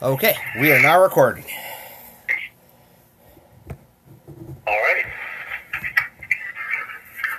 [0.00, 1.44] Okay, we are now recording.
[3.68, 3.74] All
[4.66, 5.04] right.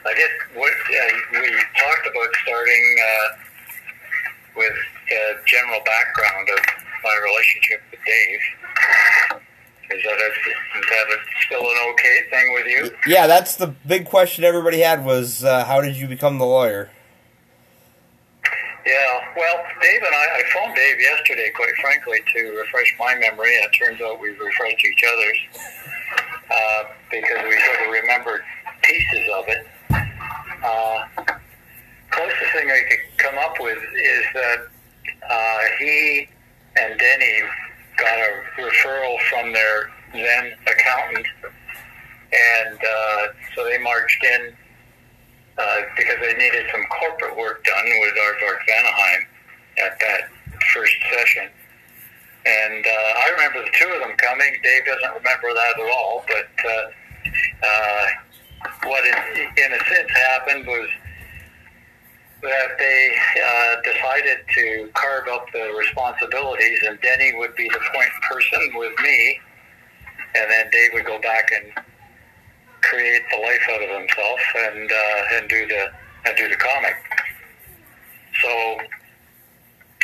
[0.05, 3.27] I guess what uh, we talked about starting uh,
[4.57, 6.59] with a general background of
[7.01, 8.39] my relationship with Dave.
[9.91, 12.91] Is that, a, is that a, still an okay thing with you?
[13.07, 16.89] Yeah, that's the big question everybody had was uh, how did you become the lawyer?
[18.89, 23.55] Yeah, well, Dave and I, I phoned Dave yesterday, quite frankly, to refresh my memory.
[23.55, 25.37] And it turns out we've refreshed each other's
[26.49, 28.41] uh, because we sort of remembered
[28.81, 29.67] pieces of it.
[30.65, 31.05] Uh,
[32.09, 34.67] closest thing I could come up with is that
[35.29, 36.27] uh, he
[36.75, 37.41] and Denny
[37.97, 41.27] got a referral from their then accountant,
[42.33, 44.53] and uh, so they marched in
[45.59, 49.21] uh, because they needed some corporate work done with Aardvark Vanaheim
[49.85, 50.29] at that
[50.73, 51.49] first session.
[52.45, 54.51] And uh, I remember the two of them coming.
[54.63, 58.05] Dave doesn't remember that at all, but uh, uh,
[58.85, 59.13] what in,
[59.57, 60.89] in a sense happened was
[62.41, 68.09] that they uh, decided to carve up the responsibilities, and Denny would be the point
[68.31, 69.39] person with me,
[70.35, 71.85] and then Dave would go back and
[72.81, 75.91] create the life out of himself and uh, and do the
[76.25, 76.95] and do the comic.
[78.41, 78.77] So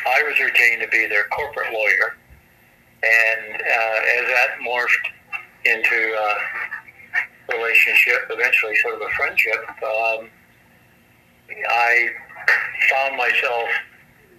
[0.06, 2.16] I was retained to be their corporate lawyer,
[3.04, 5.08] and uh, as that morphed
[5.66, 6.18] into
[7.50, 10.30] a relationship, eventually sort of a friendship, um,
[11.70, 12.10] I
[12.90, 13.70] found myself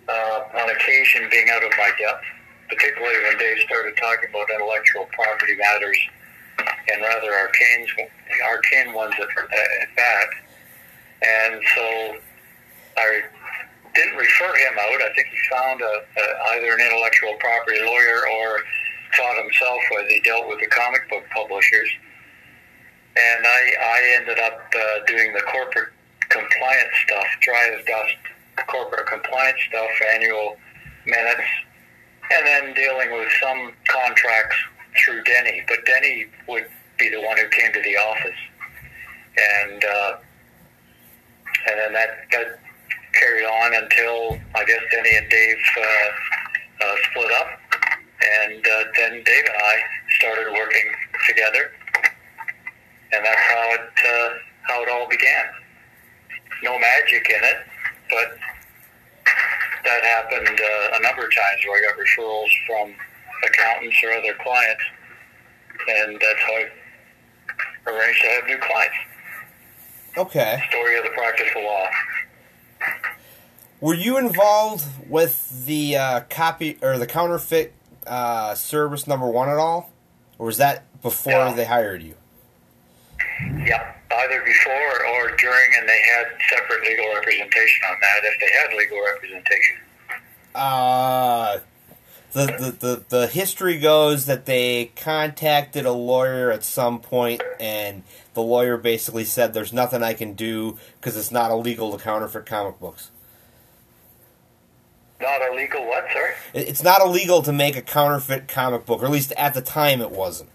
[0.08, 2.24] uh, on occasion being out of my depth,
[2.68, 5.98] particularly when Dave started talking about intellectual property matters
[6.92, 7.86] and rather arcane,
[8.44, 10.28] arcane ones at, at that.
[11.22, 12.16] And so
[12.98, 13.22] I
[13.94, 15.02] didn't refer him out.
[15.02, 16.24] I think he found a, a,
[16.56, 18.60] either an intellectual property lawyer or
[19.16, 21.88] taught himself as he dealt with the comic book publishers.
[23.16, 25.88] And I, I ended up uh, doing the corporate
[26.28, 28.14] compliance stuff, dry as dust
[28.68, 30.56] corporate compliance stuff, annual
[31.06, 31.48] minutes,
[32.32, 34.56] and then dealing with some contracts
[35.04, 35.62] through Denny.
[35.68, 36.66] But Denny would
[36.98, 38.40] be the one who came to the office,
[39.36, 40.16] and uh,
[41.68, 42.46] and then that got
[43.14, 47.48] carried on until I guess Denny and Dave uh, uh, split up,
[48.44, 49.76] and uh, then Dave and I
[50.18, 50.92] started working
[51.28, 51.72] together,
[53.12, 54.28] and that's how it uh,
[54.62, 55.46] how it all began.
[56.62, 57.58] No magic in it,
[58.08, 58.38] but
[59.84, 62.94] that happened uh, a number of times where I got referrals from
[63.46, 64.82] accountants or other clients,
[65.88, 66.68] and that's how I
[67.90, 68.96] arranged to have new clients.
[70.18, 70.62] Okay.
[70.70, 71.86] Story of the practice of law.
[73.80, 77.74] Were you involved with the uh, copy or the counterfeit
[78.06, 79.90] uh, Cerebus number one at all,
[80.38, 81.52] or was that before Yeah.
[81.52, 82.14] they hired you?
[83.66, 88.50] Yep, either before or during, and they had separate legal representation on that if they
[88.58, 89.76] had legal representation.
[90.54, 91.58] Uh,
[92.36, 98.02] the, the, the, the history goes that they contacted a lawyer at some point, and
[98.34, 102.44] the lawyer basically said, There's nothing I can do because it's not illegal to counterfeit
[102.44, 103.10] comic books.
[105.18, 106.32] Not illegal what, sorry?
[106.52, 110.02] It's not illegal to make a counterfeit comic book, or at least at the time
[110.02, 110.50] it wasn't,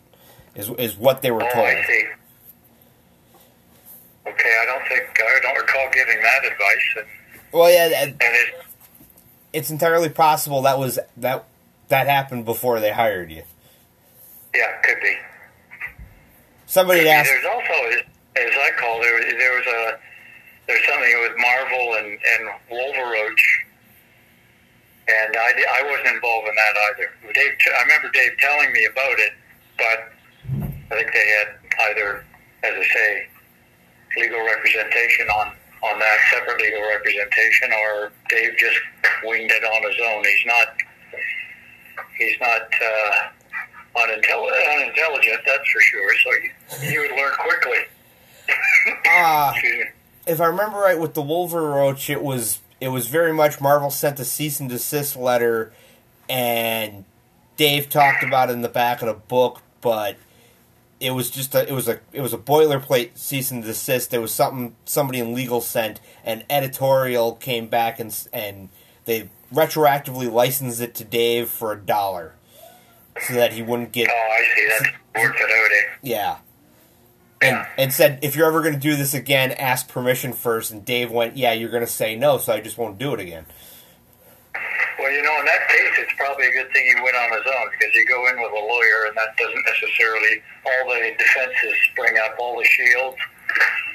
[0.53, 1.66] is, is what they were Oh, told.
[1.66, 2.03] I see.
[4.28, 7.08] Okay, I don't think I don't recall giving that advice, and,
[7.52, 8.53] Well, yeah, that- and it,
[9.52, 11.46] it's entirely possible that was that
[11.91, 13.44] that happened before they hired you.
[14.56, 15.16] yeah, could be.
[16.66, 17.74] Somebody had asked, There's also,
[18.35, 20.00] as I call there, there was a
[20.68, 23.44] there's something with Marvel and and Wolveroach,
[25.07, 27.34] and I I wasn't involved in that either.
[27.34, 29.34] Dave, I remember Dave telling me about it,
[29.78, 30.00] but
[30.91, 32.24] I think they had either,
[32.63, 33.28] as I say,
[34.18, 35.51] legal representation on
[35.84, 38.80] on that separate legal representation, or Dave just
[39.25, 40.24] winged it on his own.
[40.24, 40.68] He's not
[42.29, 42.61] he's not.
[42.61, 43.29] Uh,
[43.94, 46.13] unintelligent, unintelligent, that's for sure.
[46.23, 47.79] So you, you would learn quickly.
[49.07, 49.88] ah, Excuse
[50.25, 54.19] if I remember right, with the Wolveroach, it was it was very much Marvel sent
[54.19, 55.73] a cease and desist letter,
[56.29, 57.06] and
[57.57, 60.17] Dave talked about it in the back of the book, but
[61.00, 64.12] it was just a it was a it was a boilerplate cease and desist.
[64.12, 68.69] There was something somebody in legal sent, and editorial came back and and
[69.12, 72.34] they retroactively licensed it to Dave for a dollar,
[73.28, 74.68] so that he wouldn't get Oh, I see.
[74.69, 76.38] That's worked it yeah.
[77.42, 77.68] And, Yeah.
[77.78, 80.72] and said, if you're ever going to do this again, ask permission first.
[80.72, 83.19] And Dave went, yeah, you're going to say no, so I just won't do it
[83.19, 83.46] again.
[84.54, 84.63] Well,
[85.00, 87.42] Well, you know, in that case, it's probably a good thing he went on his
[87.46, 91.75] own because you go in with a lawyer, and that doesn't necessarily all the defenses
[91.92, 93.18] spring up, all the shields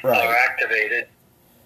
[0.03, 0.27] Right.
[0.27, 1.09] are activated,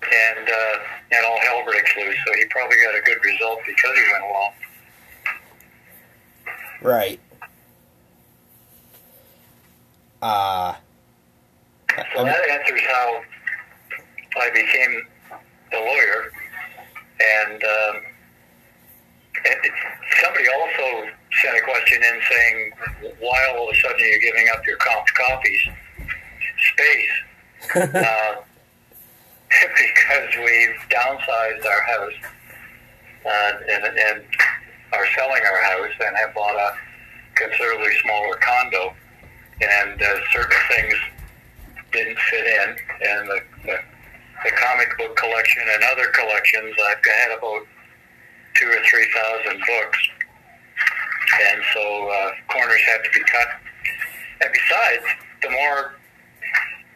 [0.02, 0.78] and uh,
[1.12, 2.16] and all hell breaks loose.
[2.26, 4.52] So he probably got a good result because he went along.
[6.82, 7.20] Right.
[10.22, 10.74] Uh,
[12.14, 13.22] So that answers how
[14.40, 15.06] I became
[15.70, 16.32] the lawyer.
[17.20, 18.02] And, um,
[19.44, 19.72] and
[20.22, 21.10] somebody also
[21.42, 22.72] sent a question in saying,
[23.20, 25.60] why all of a sudden are you giving up your comp copies?
[26.72, 27.94] Space.
[27.94, 28.36] uh,
[29.76, 32.18] because we've downsized our house
[33.26, 34.24] uh, and, and
[34.92, 36.72] are selling our house and have bought a
[37.34, 38.94] considerably smaller condo.
[39.60, 40.94] And uh, certain things
[41.92, 42.68] didn't fit in,
[43.08, 43.76] and the, the,
[44.44, 47.66] the comic book collection and other collections, I've had about
[48.54, 49.98] two or three thousand books,
[51.50, 53.48] and so uh, corners had to be cut.
[54.40, 55.04] And besides,
[55.42, 55.99] the more,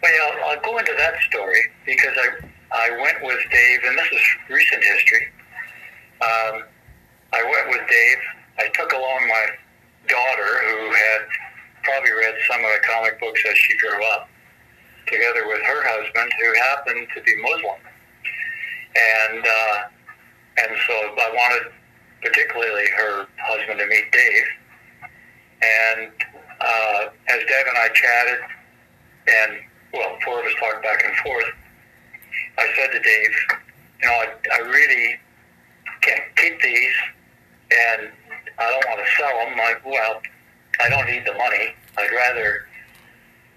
[0.05, 2.29] well, I'll, go into that story because I
[2.73, 5.27] I went with Dave, and this is recent history.
[6.21, 6.65] Um,
[7.33, 8.19] I went with Dave.
[8.59, 9.47] I took along my
[10.09, 11.23] daughter, who had
[11.85, 14.29] probably read some of the comic books as she grew up
[15.07, 17.81] together with her husband, who happened to be Muslim.
[18.97, 19.79] And uh,
[20.59, 21.73] and so I wanted
[22.21, 24.49] particularly her husband to meet Dave.
[25.63, 26.11] And
[26.61, 28.41] uh, as Deb and I chatted,
[29.29, 29.61] and
[29.95, 31.47] well, four of us talked back and forth,
[32.59, 33.35] I said to Dave,
[34.03, 35.17] you know, I, I really
[36.03, 36.95] can't keep these,
[37.71, 38.11] and
[38.59, 39.59] I don't want to sell them.
[39.59, 40.21] I, well,
[40.81, 41.75] I don't need the money.
[41.97, 42.67] I'd rather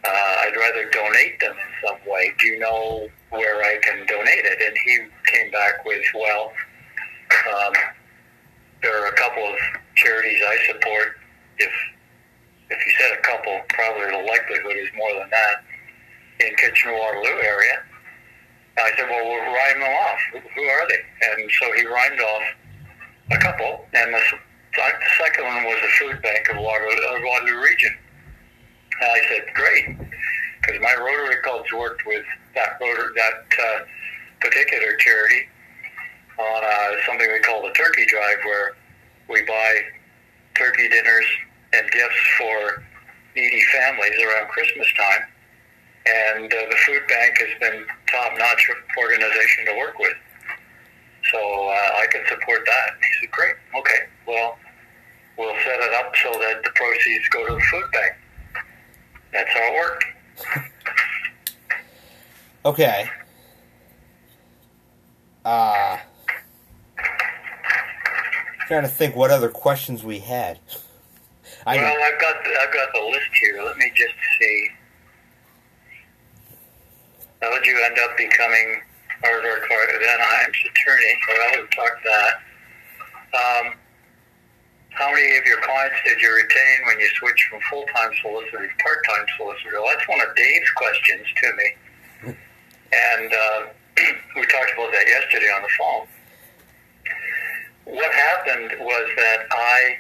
[0.05, 2.31] uh, I'd rather donate them in some way.
[2.39, 4.61] Do you know where I can donate it?
[4.61, 4.99] And he
[5.31, 6.53] came back with, well,
[7.53, 7.73] um,
[8.81, 9.57] there are a couple of
[9.95, 11.17] charities I support.
[11.57, 11.71] If
[12.69, 15.63] if you said a couple, probably the likelihood is more than that
[16.39, 17.83] in Kitchener Waterloo area.
[18.77, 20.19] I said, well, we'll rhyme them off.
[20.55, 21.01] Who are they?
[21.25, 22.43] And so he rhymed off
[23.31, 24.21] a couple, and the,
[24.75, 24.83] the
[25.17, 27.93] second one was the food bank of Waterloo, uh, Waterloo region.
[29.01, 29.97] And I said, great,
[30.61, 32.25] because my Rotary clubs worked with
[32.55, 33.79] that that uh,
[34.41, 35.47] particular charity
[36.37, 38.75] on uh, something we call the turkey drive, where
[39.29, 39.81] we buy
[40.55, 41.25] turkey dinners
[41.73, 42.83] and gifts for
[43.35, 45.27] needy families around Christmas time.
[46.07, 50.15] And uh, the food bank has been top-notch organization to work with.
[51.31, 52.93] So uh, I can support that.
[52.93, 54.57] And he said, great, okay, well,
[55.37, 58.13] we'll set it up so that the proceeds go to the food bank.
[59.33, 60.05] That's how it worked.
[62.65, 63.09] okay.
[65.43, 65.97] Uh,
[68.67, 70.59] trying to think what other questions we had.
[71.65, 73.63] I well, I've got the, I've got the list here.
[73.63, 74.69] Let me just see.
[77.67, 78.79] You end up becoming
[79.23, 81.13] Aardvark Vanaheim's attorney?
[81.27, 82.33] Well, we've talked that.
[83.35, 83.73] Um,
[84.91, 88.83] how many of your clients did you retain when you switched from full-time solicitor to
[88.83, 89.83] part-time solicitor?
[89.83, 92.35] Well, that's one of Dave's questions to me.
[92.93, 93.61] And uh,
[94.37, 96.07] we talked about that yesterday on the phone.
[97.83, 99.97] What happened was that I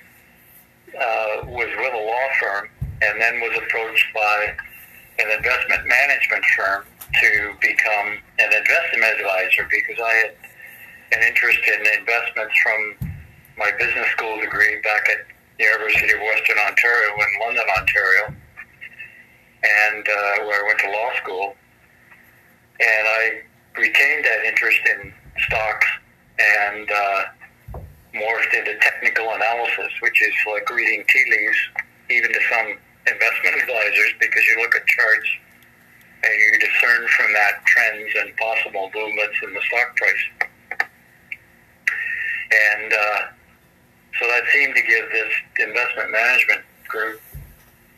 [0.95, 2.69] uh, was with a law firm
[3.01, 4.55] and then was approached by
[5.19, 10.31] an investment management firm to become an investment advisor because I had
[11.13, 13.09] an interest in investments from
[13.57, 15.25] my business school degree back at
[15.57, 18.23] the University of Western Ontario in London, Ontario,
[19.63, 21.55] and uh, where I went to law school.
[22.79, 23.41] And I
[23.79, 25.13] retained that interest in
[25.47, 25.87] stocks
[26.37, 27.23] and uh,
[28.13, 31.57] morphed into technical analysis, which is like reading tea leaves,
[32.11, 35.29] even to some investment advisors, because you look at charts
[36.23, 40.49] and you discern from that trends and possible movements in the stock price.
[42.51, 43.21] And uh,
[44.19, 47.21] so that seemed to give this investment management group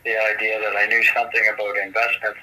[0.04, 2.40] the idea that I knew something about investments.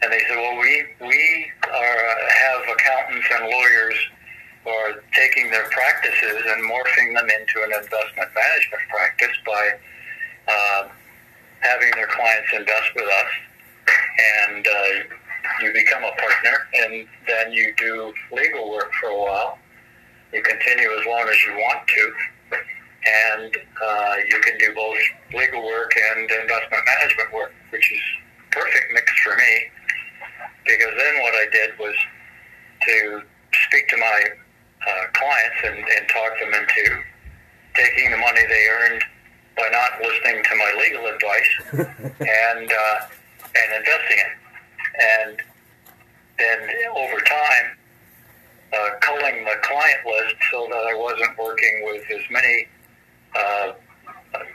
[0.00, 3.98] And they said, well, we, we are, uh, have accountants and lawyers
[4.62, 9.72] who are taking their practices and morphing them into an investment management practice by
[10.46, 10.88] uh,
[11.60, 13.47] having their clients invest with us.
[14.18, 15.14] And uh,
[15.62, 19.58] you become a partner, and then you do legal work for a while.
[20.32, 22.12] You continue as long as you want to
[23.06, 24.98] and uh, you can do both
[25.32, 28.00] legal work and investment management work, which is
[28.50, 29.52] perfect mix for me.
[30.66, 31.94] Because then what I did was
[32.82, 33.22] to
[33.66, 34.24] speak to my
[34.86, 37.02] uh, clients and, and talk them into
[37.74, 39.02] taking the money they earned
[39.56, 42.98] by not listening to my legal advice and uh,
[43.54, 44.32] and investing it.
[45.00, 45.38] And
[46.38, 46.58] then
[46.96, 47.78] over time,
[48.72, 52.66] uh, culling the client list so that I wasn't working with as many
[53.34, 53.72] uh,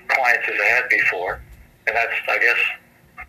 [0.08, 1.42] clients as I had before.
[1.88, 3.28] And that's, I guess,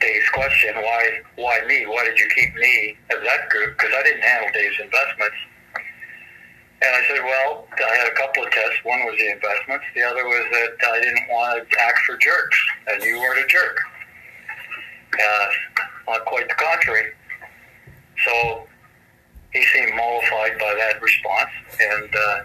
[0.00, 1.86] Dave's question: Why, why me?
[1.86, 3.76] Why did you keep me as that group?
[3.78, 5.36] Because I didn't handle Dave's investments.
[6.82, 8.82] And I said, well, I had a couple of tests.
[8.82, 9.84] One was the investments.
[9.94, 13.46] The other was that I didn't want to act for jerks, and you weren't a
[13.46, 13.78] jerk.
[15.12, 17.12] Uh, quite the contrary.
[18.24, 18.66] So
[19.52, 21.50] he seemed mollified by that response,
[21.80, 22.38] and uh,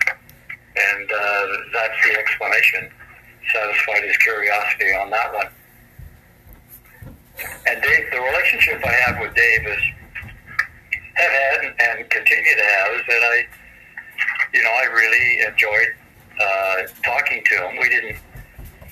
[0.75, 2.89] and uh, that's the explanation.
[3.53, 5.47] Satisfied his curiosity on that one.
[7.67, 9.83] And Dave, the relationship I have with Dave is
[11.15, 13.47] have had and continue to have is that I
[14.53, 15.93] you know, I really enjoyed
[16.41, 17.77] uh, talking to him.
[17.79, 18.17] We didn't,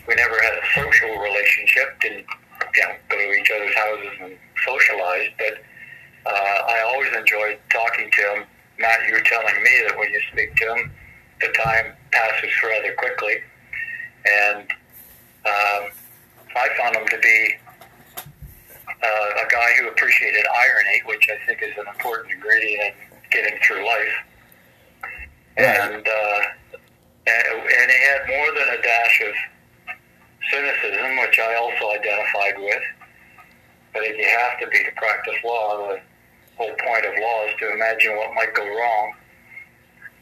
[0.08, 2.26] we never had a social relationship, didn't,
[2.78, 5.64] you know, go to each other's houses and socialize, but
[6.26, 8.44] uh, I always enjoyed talking to him.
[8.80, 10.92] Matt, you were telling me that when you speak to him,
[11.42, 13.36] the time passes rather quickly.
[14.26, 14.62] And
[15.46, 15.92] um,
[16.56, 17.56] I found him to be
[18.88, 23.60] uh, a guy who appreciated irony, which I think is an important ingredient in getting
[23.62, 24.16] through life
[25.58, 26.42] and uh,
[27.28, 29.36] and he had more than a dash of
[30.52, 32.84] cynicism, which I also identified with.
[33.94, 36.02] But if you have to be to practice law, the
[36.58, 39.14] whole point of law is to imagine what might go wrong,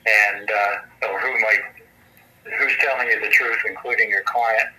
[0.06, 1.64] and uh, or who might
[2.60, 4.70] who's telling you the truth, including your client.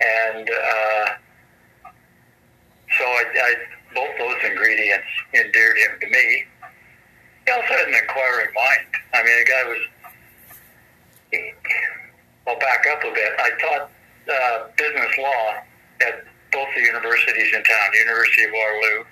[0.00, 1.06] And uh,
[2.98, 3.54] so I, I,
[3.94, 6.44] both those ingredients endeared him to me.
[7.46, 8.86] He also had an inquiring mind.
[9.14, 9.78] I mean, the guy was.
[12.46, 13.32] I'll back up a bit.
[13.38, 13.90] I taught
[14.30, 15.60] uh, business law
[16.06, 19.04] at both the universities in town, University of Waterloo,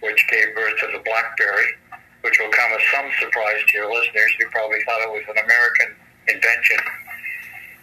[0.00, 1.76] which gave birth to the BlackBerry,
[2.22, 5.38] which will come as some surprise to your listeners who probably thought it was an
[5.44, 5.96] American
[6.28, 6.78] invention,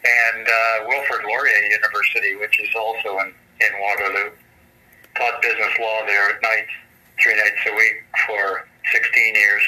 [0.05, 4.31] and uh, Wilfrid Laurier University, which is also in, in Waterloo.
[5.15, 6.69] Taught business law there at night,
[7.21, 9.63] three nights a week for 16 years.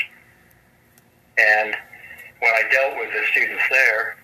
[1.37, 1.75] And
[2.39, 4.17] when I dealt with the students there,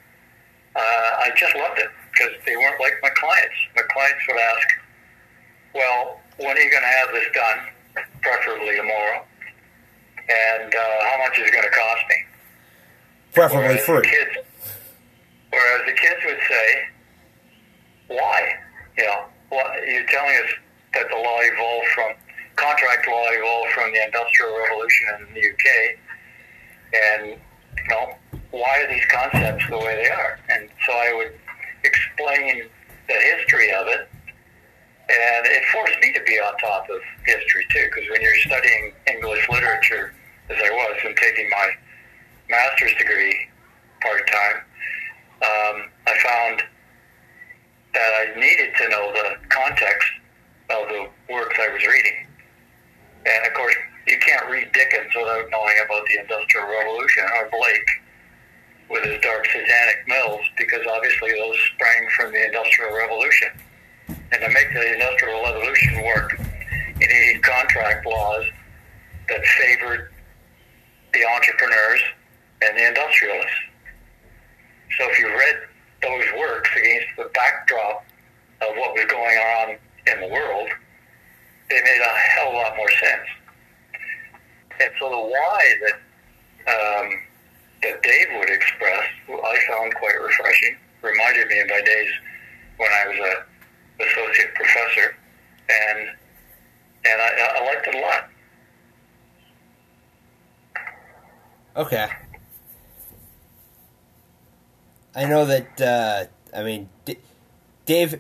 [0.75, 3.55] uh, I just loved it because they weren't like my clients.
[3.75, 4.67] My clients would ask,
[5.73, 7.59] well, when are you going to have this done?
[8.21, 9.23] Preferably tomorrow.
[10.29, 12.15] And uh, how much is it going to cost me?
[13.33, 13.97] Preferably free.
[13.97, 14.47] The kids,
[15.51, 16.67] whereas the kids would say,
[18.07, 18.53] why?
[18.97, 20.49] You know, well, you're telling us
[20.93, 22.13] that the law evolved from
[22.55, 25.67] contract law evolved from the Industrial Revolution in the UK,
[26.93, 27.39] and
[27.77, 28.15] you know
[28.51, 30.39] why are these concepts the way they are?
[30.49, 31.33] And so I would
[31.85, 32.67] explain
[33.07, 34.09] the history of it,
[35.09, 38.93] and it forced me to be on top of history too, because when you're studying
[39.07, 40.13] English literature,
[40.49, 41.69] as I was, and taking my
[42.49, 43.35] master's degree
[44.01, 44.57] part time,
[45.41, 46.63] um, I found
[47.93, 50.09] that I needed to know the context
[50.69, 52.27] of the works I was reading.
[53.25, 53.75] And of course,
[54.07, 57.89] you can't read Dickens without knowing about the Industrial Revolution or Blake
[58.89, 63.49] with his dark satanic mills, because obviously those sprang from the Industrial Revolution.
[64.07, 66.39] And to make the Industrial Revolution work,
[66.99, 68.45] you needed contract laws
[69.29, 70.11] that favored
[71.13, 72.01] the entrepreneurs
[72.61, 73.51] and the industrialists.
[74.97, 75.55] So if you read
[76.01, 78.05] those works against the backdrop
[78.61, 79.77] of what was going on
[80.07, 80.69] in the world,
[81.69, 83.27] they made a hell of a lot more sense.
[84.79, 85.95] And so the why that
[86.67, 87.09] um,
[87.83, 90.77] that Dave would express, I found quite refreshing.
[91.01, 92.11] Reminded me of my days
[92.77, 95.15] when I was a associate professor,
[95.69, 96.09] and
[97.05, 98.29] and I, I liked it a lot.
[101.77, 102.09] Okay.
[105.15, 105.81] I know that.
[105.81, 106.25] Uh,
[106.57, 107.19] I mean, D-
[107.85, 108.19] Dave.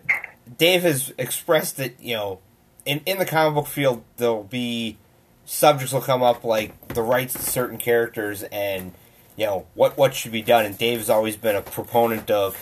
[0.57, 2.39] Dave has expressed that you know,
[2.85, 4.97] in in the comic book field, there'll be
[5.45, 8.93] subjects will come up like the rights to certain characters and
[9.35, 10.65] you know what what should be done.
[10.65, 12.57] And Dave's always been a proponent of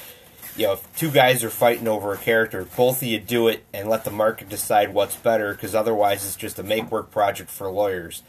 [0.55, 3.63] you know if two guys are fighting over a character, both of you do it
[3.73, 7.49] and let the market decide what's better because otherwise it's just a make work project
[7.49, 8.23] for lawyers.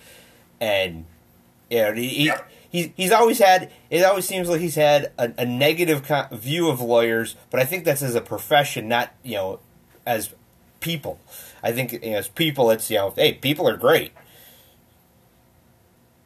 [0.61, 1.07] And
[1.71, 2.09] you know he.
[2.09, 2.33] he
[2.75, 6.69] He's, he's always had it always seems like he's had a, a negative co- view
[6.69, 9.61] of lawyers but i think that's as a profession not you know
[10.05, 10.35] as
[10.81, 11.21] people
[11.63, 14.11] i think you know, as people it's you know hey people are great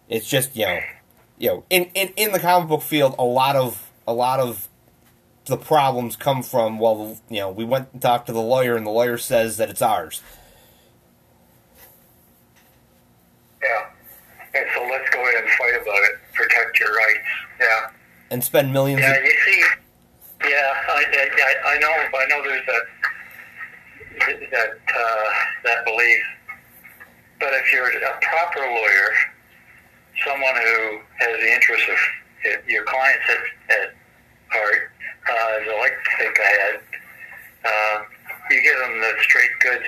[0.08, 0.80] it's just you know,
[1.38, 4.68] you know, in, in in the comic book field, a lot of a lot of
[5.46, 6.78] the problems come from.
[6.78, 9.70] Well, you know, we went and talked to the lawyer, and the lawyer says that
[9.70, 10.22] it's ours.
[13.62, 13.86] Yeah.
[14.54, 16.18] And so let's go ahead and fight about it.
[16.34, 17.28] Protect your rights.
[17.60, 17.90] Yeah.
[18.30, 19.00] And spend millions.
[19.00, 19.64] Yeah, of, you see.
[20.44, 21.88] Yeah, I, I, I know.
[21.88, 22.42] I know.
[22.44, 22.84] There's that
[24.50, 25.30] that uh,
[25.64, 26.22] that belief.
[27.40, 29.12] But if you're a proper lawyer,
[30.24, 33.94] someone who has the interests of your clients at, at
[34.50, 34.90] heart,
[35.28, 36.80] uh, as I like to think I had,
[37.64, 38.04] uh,
[38.50, 39.84] you give them the straight goods,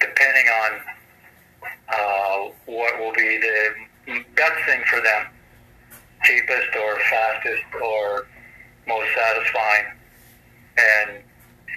[0.00, 0.80] depending on
[1.88, 5.26] uh, what will be the best thing for them,
[6.24, 8.26] cheapest or fastest or
[8.86, 9.84] most satisfying,
[10.78, 11.22] and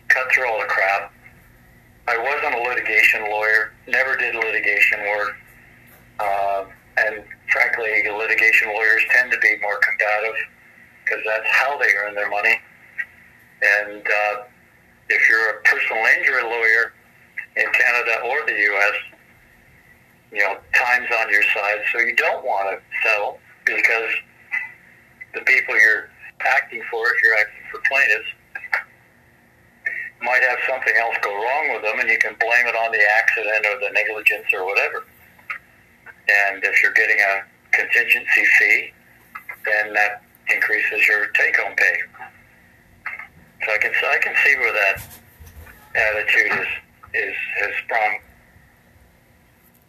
[0.07, 1.13] cut through all the crap.
[2.07, 5.35] I wasn't a litigation lawyer, never did litigation work,
[6.19, 6.65] uh,
[7.05, 10.35] and frankly, litigation lawyers tend to be more combative
[11.03, 12.55] because that's how they earn their money.
[13.61, 14.43] And uh,
[15.09, 16.93] if you're a personal injury lawyer
[17.57, 18.93] in Canada or the U.S.,
[20.31, 24.09] you know, time's on your side, so you don't want to settle because
[25.33, 28.31] the people you're acting for, if you're acting for plaintiffs,
[30.21, 33.01] might have something else go wrong with them, and you can blame it on the
[33.19, 35.03] accident or the negligence or whatever.
[36.29, 38.93] And if you're getting a contingency fee,
[39.65, 41.97] then that increases your take-home pay.
[43.65, 45.03] So I can I can see where that
[45.95, 46.67] attitude is
[47.13, 48.19] is has sprung.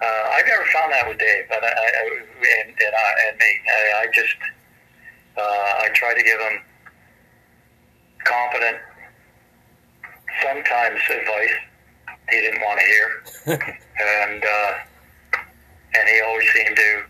[0.02, 2.22] Uh, I've never found that with Dave, but I, I
[2.60, 4.34] and, and, I, and me, I, I just
[5.36, 6.60] uh, I try to give him
[8.24, 8.78] competent,
[10.42, 11.54] sometimes advice
[12.30, 13.58] he didn't want to hear,
[14.26, 14.72] and uh,
[15.94, 17.02] and he always seemed to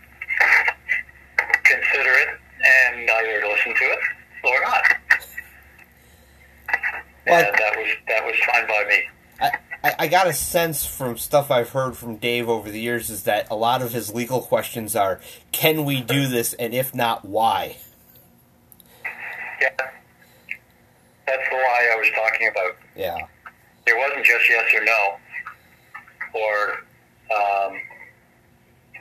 [1.63, 2.29] consider it
[2.65, 3.99] and either listen to it
[4.43, 4.83] or not.
[7.25, 9.03] Well, and that was that was fine by me.
[9.83, 13.23] I, I got a sense from stuff I've heard from Dave over the years is
[13.23, 15.19] that a lot of his legal questions are,
[15.51, 17.77] can we do this, and if not, why?
[19.61, 19.69] Yeah,
[21.27, 22.77] that's the why I was talking about.
[22.95, 23.17] Yeah.
[23.85, 25.17] It wasn't just yes or no,
[26.33, 26.71] or
[27.35, 27.79] um,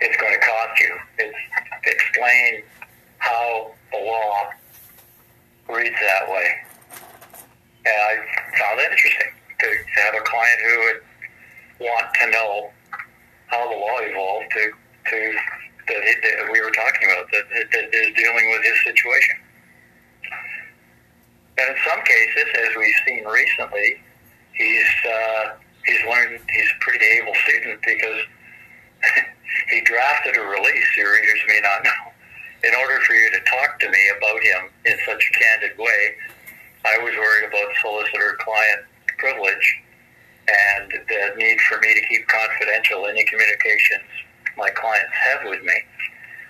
[0.02, 0.92] it's going to cost you.
[1.18, 1.38] It's
[1.84, 2.62] explain
[3.18, 4.50] how the law
[5.68, 6.48] reads that way.
[7.86, 8.14] And I
[8.58, 11.00] found that interesting to, to have a client who would
[11.88, 12.70] want to know
[13.46, 14.72] how the law evolved to,
[15.10, 15.34] to
[15.88, 19.36] that, that we were talking about, that, that is dealing with his situation.
[21.58, 24.00] And in some cases, as we've seen recently,
[24.54, 25.50] he's uh,
[25.84, 28.22] he's learned he's a pretty able student because
[29.70, 30.96] he drafted a release.
[30.96, 32.12] Your readers may not know.
[32.64, 36.14] In order for you to talk to me about him in such a candid way,
[36.84, 38.80] I was worried about solicitor-client
[39.18, 39.82] privilege
[40.48, 44.02] and the need for me to keep confidential any communications
[44.56, 45.74] my clients have with me.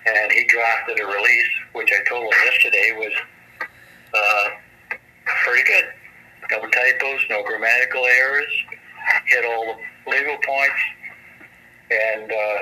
[0.06, 3.12] And he drafted a release, which I told him yesterday was
[4.14, 4.96] uh,
[5.44, 5.84] pretty good.
[6.50, 8.52] No typos, no grammatical errors,
[9.26, 10.82] hit all the legal points,
[11.90, 12.58] and uh,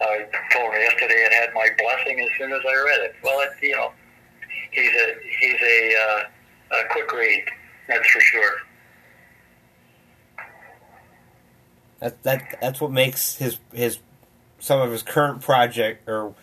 [0.00, 3.14] I told him yesterday it had my blessing as soon as I read it.
[3.22, 3.92] Well, it, you know,
[4.70, 7.44] he's a he's a, uh, a quick read,
[7.88, 8.56] that's for sure.
[12.00, 14.00] That that that's what makes his his
[14.58, 16.34] some of his current project or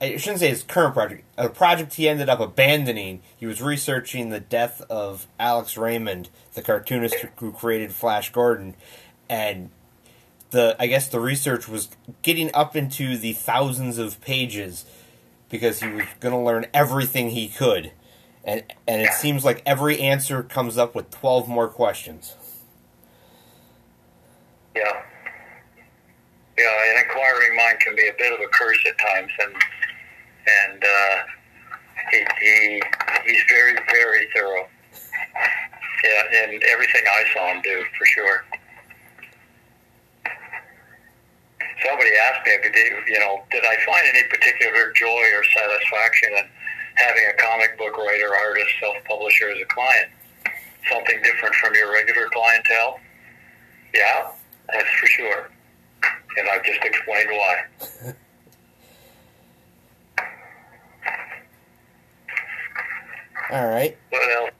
[0.00, 3.22] I shouldn't say his current project, a project he ended up abandoning.
[3.36, 8.74] He was researching the death of Alex Raymond, the cartoonist who created Flash Gordon,
[9.28, 9.70] and
[10.50, 11.88] the I guess the research was
[12.22, 14.84] getting up into the thousands of pages
[15.48, 17.92] because he was going to learn everything he could.
[18.44, 22.34] And and it seems like every answer comes up with 12 more questions.
[24.74, 25.02] Yeah.
[26.56, 29.54] Yeah, an inquiring mind can be a bit of a curse at times, and
[30.64, 31.16] and uh,
[32.10, 32.82] he, he
[33.26, 34.66] he's very very thorough.
[36.04, 38.44] Yeah, and everything I saw him do for sure.
[41.84, 42.52] Somebody asked me,
[43.06, 46.44] you know, did I find any particular joy or satisfaction in
[46.94, 50.10] having a comic book writer, artist, self-publisher as a client?
[50.90, 52.98] Something different from your regular clientele?
[53.94, 54.30] Yeah,
[54.72, 55.50] that's for sure.
[56.38, 57.64] And I've just explained why.
[63.50, 63.96] All right.
[64.10, 64.50] What else?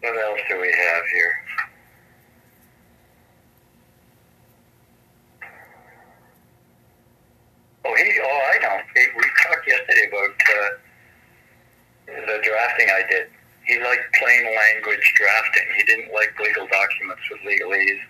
[0.00, 1.45] What else do we have here?
[7.86, 8.20] Oh, he.
[8.20, 8.80] Oh, I know.
[8.94, 10.70] He, we talked yesterday about uh,
[12.06, 13.26] the
[13.66, 15.62] He liked plain language drafting.
[15.76, 18.00] He didn't like legal documents with legalese,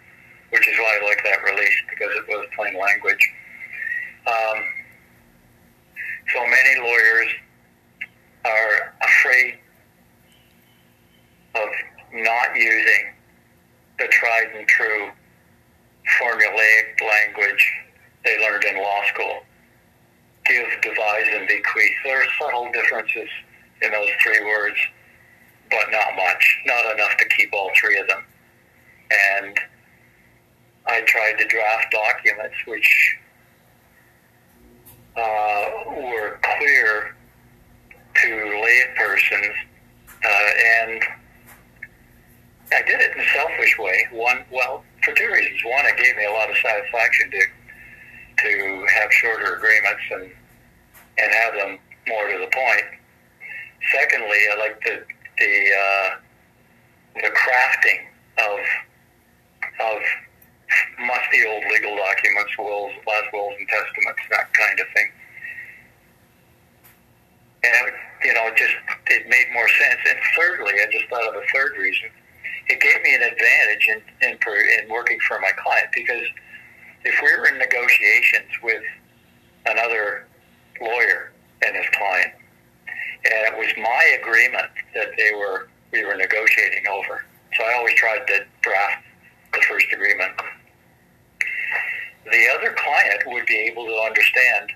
[0.50, 3.32] which is why I like that release because it was plain language.
[4.26, 4.64] Um,
[6.32, 7.28] so many lawyers
[8.44, 9.58] are afraid
[11.54, 11.68] of
[12.14, 13.12] not using
[13.98, 15.10] the tried and true
[16.20, 17.72] formulaic language
[18.24, 19.42] they learned in law school.
[20.48, 21.96] Give, devise, and bequeath.
[22.04, 23.28] There are subtle differences
[23.82, 24.76] in those three words,
[25.70, 26.62] but not much.
[26.66, 28.24] Not enough to keep all three of them.
[29.10, 29.58] And
[30.86, 33.18] I tried to draft documents which
[35.16, 37.16] uh, were clear
[38.22, 39.54] to laypersons,
[40.24, 41.02] uh, and
[42.72, 44.06] I did it in a selfish way.
[44.12, 45.60] One, well, for two reasons.
[45.64, 47.42] One, it gave me a lot of satisfaction to
[48.38, 50.30] to have shorter agreements and
[51.18, 52.84] and have them more to the point.
[53.92, 55.02] Secondly, I like the
[55.38, 56.10] the uh,
[57.22, 58.00] the crafting
[58.38, 58.60] of
[59.80, 60.02] of
[60.98, 65.10] musty old legal documents, wills, last wills and testaments, that kind of thing.
[67.64, 67.92] And
[68.24, 68.74] you know, it just
[69.08, 70.00] it made more sense.
[70.08, 72.10] And thirdly, I just thought of a third reason.
[72.68, 74.38] It gave me an advantage in in,
[74.82, 76.26] in working for my client because
[77.06, 78.82] if we were in negotiations with
[79.66, 80.26] another
[80.80, 81.32] lawyer
[81.64, 82.32] and his client,
[82.86, 87.24] and it was my agreement that they were we were negotiating over.
[87.56, 89.04] So I always tried to draft
[89.52, 90.32] the first agreement.
[92.30, 94.72] The other client would be able to understand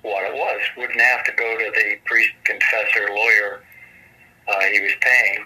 [0.00, 0.60] what it was.
[0.78, 3.62] Wouldn't have to go to the priest confessor lawyer
[4.48, 5.44] uh, he was paying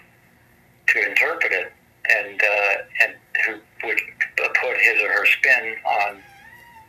[0.88, 1.72] to interpret it,
[2.08, 3.14] and uh, and
[3.46, 4.00] who would
[4.36, 6.22] put his or her spin on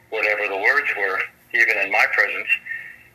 [0.10, 1.20] whatever the words were,
[1.54, 2.48] even in my presence.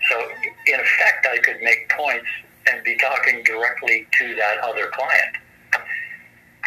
[0.08, 0.28] So
[0.66, 2.28] in effect, I could make points
[2.68, 5.36] and be talking directly to that other client,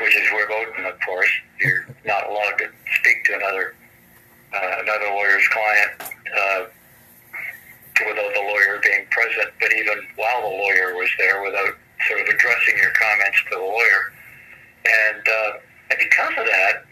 [0.01, 1.29] which is verboten, of course.
[1.59, 2.69] You're not allowed to
[2.99, 3.75] speak to another
[4.53, 6.65] uh, another lawyer's client uh,
[8.07, 11.75] without the lawyer being present, but even while the lawyer was there, without
[12.07, 14.13] sort of addressing your comments to the lawyer.
[14.85, 15.51] And, uh,
[15.91, 16.85] and because of that,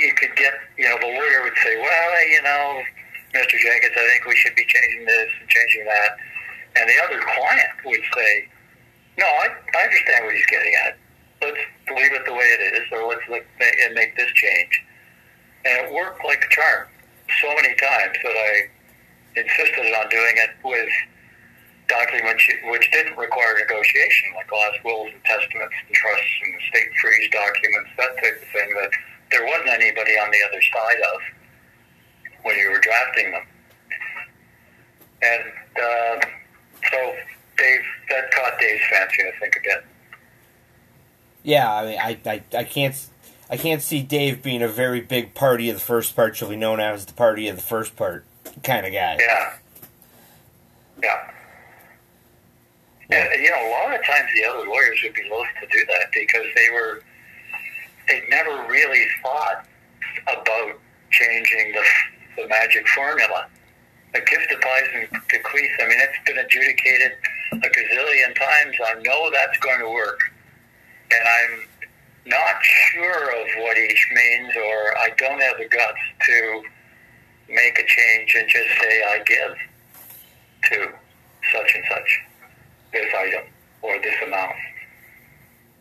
[0.00, 2.82] you could get, you know, the lawyer would say, well, you know,
[3.34, 3.58] Mr.
[3.58, 6.16] Jenkins, I think we should be changing this and changing that.
[6.76, 8.48] And the other client would say,
[9.18, 10.96] no, I, I understand what he's getting at.
[11.42, 11.58] Let's
[11.94, 14.82] leave it the way it is, or let's look and make this change.
[15.64, 16.88] And it worked like a charm
[17.40, 18.68] so many times that I
[19.36, 20.88] insisted on doing it with
[21.88, 27.30] documents which didn't require negotiation, like last wills and testaments and trusts and estate freeze
[27.30, 28.90] documents, that type of thing that
[29.30, 31.20] there wasn't anybody on the other side of
[32.42, 33.46] when you were drafting them.
[35.22, 35.42] And
[35.76, 36.26] uh,
[36.90, 37.16] so
[37.56, 39.82] Dave, that caught Dave's fancy, I think, again.
[41.42, 42.94] Yeah, I mean, I, I, I can't
[43.50, 46.36] I can't see Dave being a very big party of the first part.
[46.36, 48.24] She'll be known as the party of the first part
[48.62, 49.18] kind of guy.
[49.20, 49.54] Yeah.
[51.02, 51.30] Yeah.
[53.10, 55.84] And, you know, a lot of times the other lawyers would be loath to do
[55.86, 57.02] that because they were,
[58.08, 59.66] they never really thought
[60.26, 60.78] about
[61.10, 63.46] changing the, the magic formula.
[64.14, 67.12] A gift devise and bequeath, I mean, it's been adjudicated
[67.52, 68.76] a gazillion times.
[68.86, 70.20] I know that's going to work.
[71.10, 71.68] And I'm
[72.26, 76.62] not sure of what each means, or I don't have the guts to
[77.48, 79.56] make a change and just say I give
[80.70, 80.92] to
[81.52, 82.20] such and such
[82.92, 83.44] this item
[83.82, 84.54] or this amount.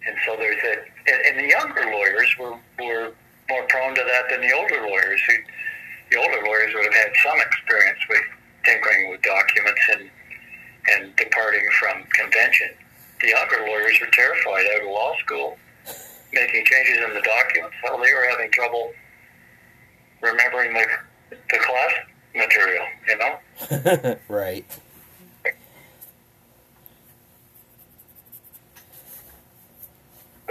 [0.05, 3.11] And so there's a, and, the younger lawyers were, were
[3.49, 5.21] more prone to that than the older lawyers.
[5.27, 5.33] Who,
[6.11, 8.21] the older lawyers would have had some experience with
[8.63, 10.09] tinkering with documents and,
[10.91, 12.69] and departing from convention.
[13.21, 15.57] The younger lawyers were terrified out of law school
[16.33, 17.75] making changes in the documents.
[17.83, 18.91] Well, they were having trouble
[20.21, 20.85] remembering the,
[21.29, 21.91] the class
[22.35, 24.17] material, you know?
[24.27, 24.65] right.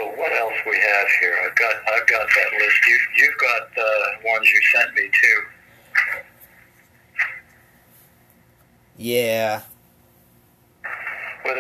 [0.03, 1.37] So what else we have here?
[1.45, 2.77] I've got I've got that list.
[2.89, 5.43] You you've got the ones you sent me too.
[8.97, 9.63] Yeah.
[11.45, 11.55] A,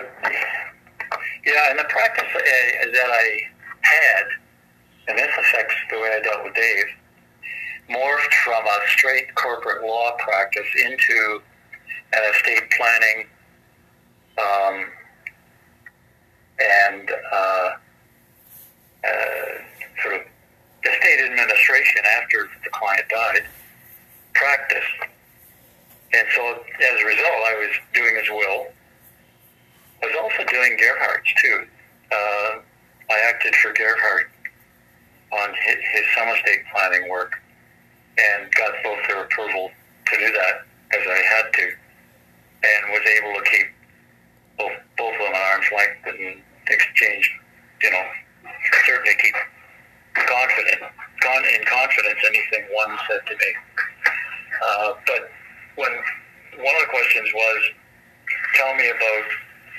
[1.44, 3.40] yeah, and the practice uh, that I
[3.82, 4.24] had,
[5.08, 6.86] and this affects the way I dealt with Dave,
[7.90, 11.42] morphed from a straight corporate law practice into
[12.12, 13.26] an estate planning
[14.38, 14.86] um,
[16.60, 17.70] and uh,
[19.04, 20.22] uh, sort of
[20.84, 23.44] estate administration after the client died
[24.34, 24.88] practice.
[26.14, 28.66] And so as a result, I was doing his will.
[30.02, 31.66] I was also doing Gerhard's too.
[32.10, 32.60] Uh,
[33.42, 34.30] acted for Gerhard
[35.32, 37.40] on his, his summer estate planning work
[38.18, 39.70] and got both their approval
[40.06, 41.72] to do that as I had to
[42.64, 43.66] and was able to keep
[44.58, 47.32] both, both of them at arm's length and exchange,
[47.82, 48.04] you know,
[48.86, 49.34] certainly keep
[50.14, 50.80] confident,
[51.20, 53.50] con- in confidence anything one said to me.
[54.62, 55.30] Uh, but
[55.76, 55.92] when
[56.58, 57.60] one of the questions was,
[58.54, 59.26] tell me about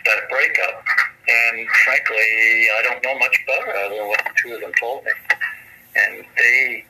[0.05, 0.83] that breakup,
[1.27, 4.71] and frankly, I don't know much about it other than what the two of them
[4.79, 5.11] told me.
[5.95, 6.85] And they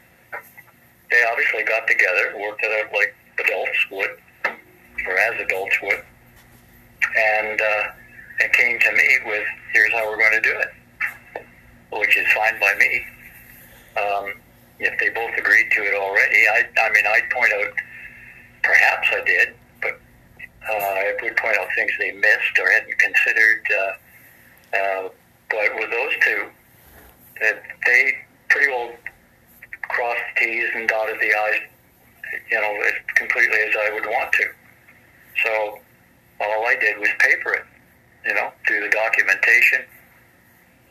[1.11, 4.17] they obviously got together, worked it out like adults would,
[5.05, 6.03] or as adults would,
[7.15, 7.83] and uh,
[8.41, 10.69] and came to me with, "Here's how we're going to do it,"
[11.99, 13.05] which is fine by me.
[13.95, 14.33] Um,
[14.79, 17.73] if they both agreed to it already, I I mean, I'd point out,
[18.63, 19.49] perhaps I did,
[19.81, 19.99] but
[20.69, 23.67] uh, I would point out things they missed or hadn't considered.
[23.71, 25.09] Uh, uh,
[25.49, 26.47] but with those two,
[27.85, 28.13] they
[28.49, 28.91] pretty well
[29.89, 31.59] crossed the T's and dotted the I's,
[32.49, 34.45] you know, as completely as I would want to.
[35.43, 35.79] So
[36.39, 37.63] all I did was paper it,
[38.25, 39.81] you know, do the documentation,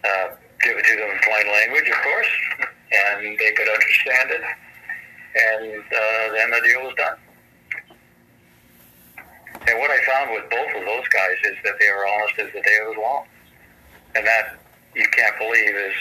[0.04, 0.28] uh,
[0.62, 5.82] give it to them in plain language, of course, and they could understand it, and
[5.82, 7.18] uh, then the deal was done.
[9.68, 12.52] And what I found with both of those guys is that they were honest as
[12.52, 13.26] the day was long,
[14.16, 14.58] and that
[14.94, 15.94] you can't believe is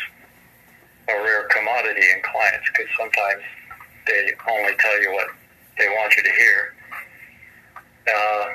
[1.09, 3.41] a rare commodity in clients because sometimes
[4.07, 5.27] they only tell you what
[5.77, 6.73] they want you to hear.
[8.07, 8.45] Uh,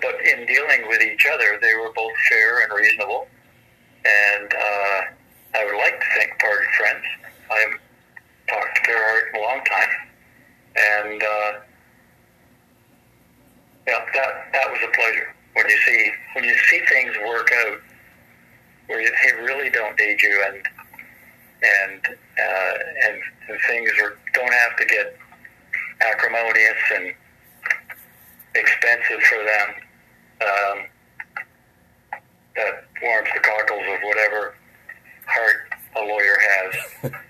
[0.00, 3.26] but in dealing with each other, they were both fair and reasonable,
[4.04, 5.00] and uh,
[5.54, 7.04] I would like to think parted friends.
[7.50, 7.78] I've
[8.48, 9.88] talked to Gerhard a long time,
[10.76, 11.52] and uh,
[13.86, 17.78] yeah, that that was a pleasure when you see when you see things work out
[18.86, 20.56] where they really don't need you and
[21.62, 22.74] and uh,
[23.06, 25.16] and, and things are don't have to get
[26.00, 27.14] acrimonious and
[28.56, 29.68] expensive for them.
[30.42, 30.86] Um,
[32.56, 34.54] that warms the cockles of whatever
[35.26, 36.36] heart a lawyer
[37.02, 37.12] has.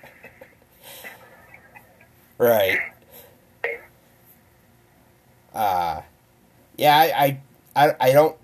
[2.37, 2.79] right.
[5.53, 6.01] Uh
[6.77, 7.39] yeah, I,
[7.75, 8.35] I, I, I don't,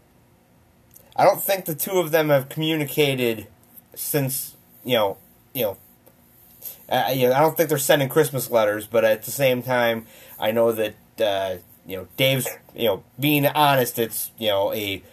[1.16, 3.48] I don't think the two of them have communicated
[3.96, 5.18] since you know,
[5.54, 5.78] you know,
[6.90, 10.08] uh, you know, I don't think they're sending Christmas letters, but at the same time,
[10.40, 15.04] I know that uh, you know Dave's, you know, being honest, it's you know a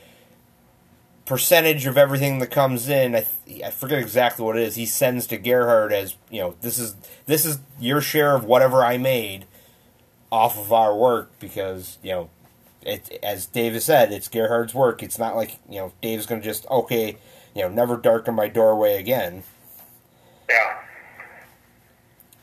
[1.28, 3.14] percentage of everything that comes in.
[3.14, 3.26] I,
[3.62, 4.76] I forget exactly what it is.
[4.76, 8.82] He sends to Gerhard as you know, this is this is your share of whatever
[8.82, 9.44] I made
[10.32, 12.30] off of our work because you know
[12.82, 15.02] it, as Davis said, it's Gerhard's work.
[15.02, 17.18] It's not like you know Dave's going to just okay,
[17.54, 19.42] you know, never darken my doorway again.
[20.48, 20.78] Yeah.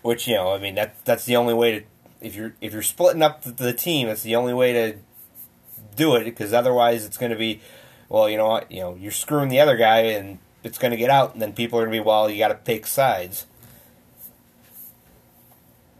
[0.03, 1.85] Which you know, I mean that that's the only way to
[2.21, 4.97] if you're if you're splitting up the, the team, it's the only way to
[5.95, 7.61] do it because otherwise it's going to be
[8.09, 10.97] well, you know what, you know, you're screwing the other guy and it's going to
[10.97, 13.45] get out, and then people are going to be well, you got to pick sides.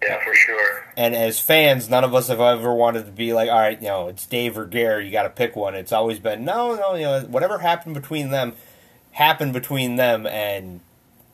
[0.02, 0.86] Yeah, for sure.
[0.98, 3.88] And as fans, none of us have ever wanted to be like, all right, you
[3.88, 5.76] know, it's Dave or Gary, you got to pick one.
[5.76, 8.54] It's always been no, no, you know, whatever happened between them
[9.16, 10.82] happened between them, and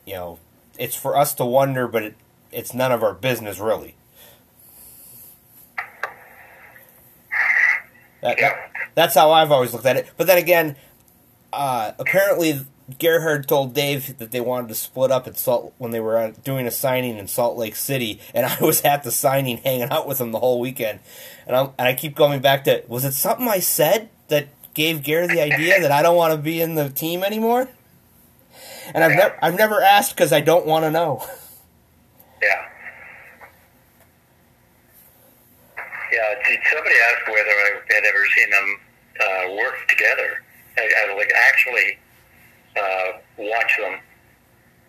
[0.06, 0.38] you know,
[0.78, 2.14] it's for us to wonder, but it,
[2.50, 3.96] it's none of our business really.
[8.22, 10.08] That, that, that's how I've always looked at it.
[10.16, 10.76] But then again,
[11.52, 12.60] uh, apparently
[12.98, 16.66] Gerhard told Dave that they wanted to split up at Salt when they were doing
[16.66, 20.20] a signing in Salt Lake City, and I was at the signing, hanging out with
[20.20, 21.00] him the whole weekend.
[21.46, 25.26] And, and I keep going back to, was it something I said that gave Gary
[25.26, 27.68] the idea that I don't want to be in the team anymore?
[28.94, 31.24] And I've never I've never asked because I don't want to know.
[32.42, 32.66] Yeah.
[36.12, 36.58] Yeah.
[36.72, 38.80] Somebody asked whether I had ever seen them
[39.20, 40.42] uh, work together?
[40.78, 41.98] I, I like actually
[42.76, 44.00] uh, watch them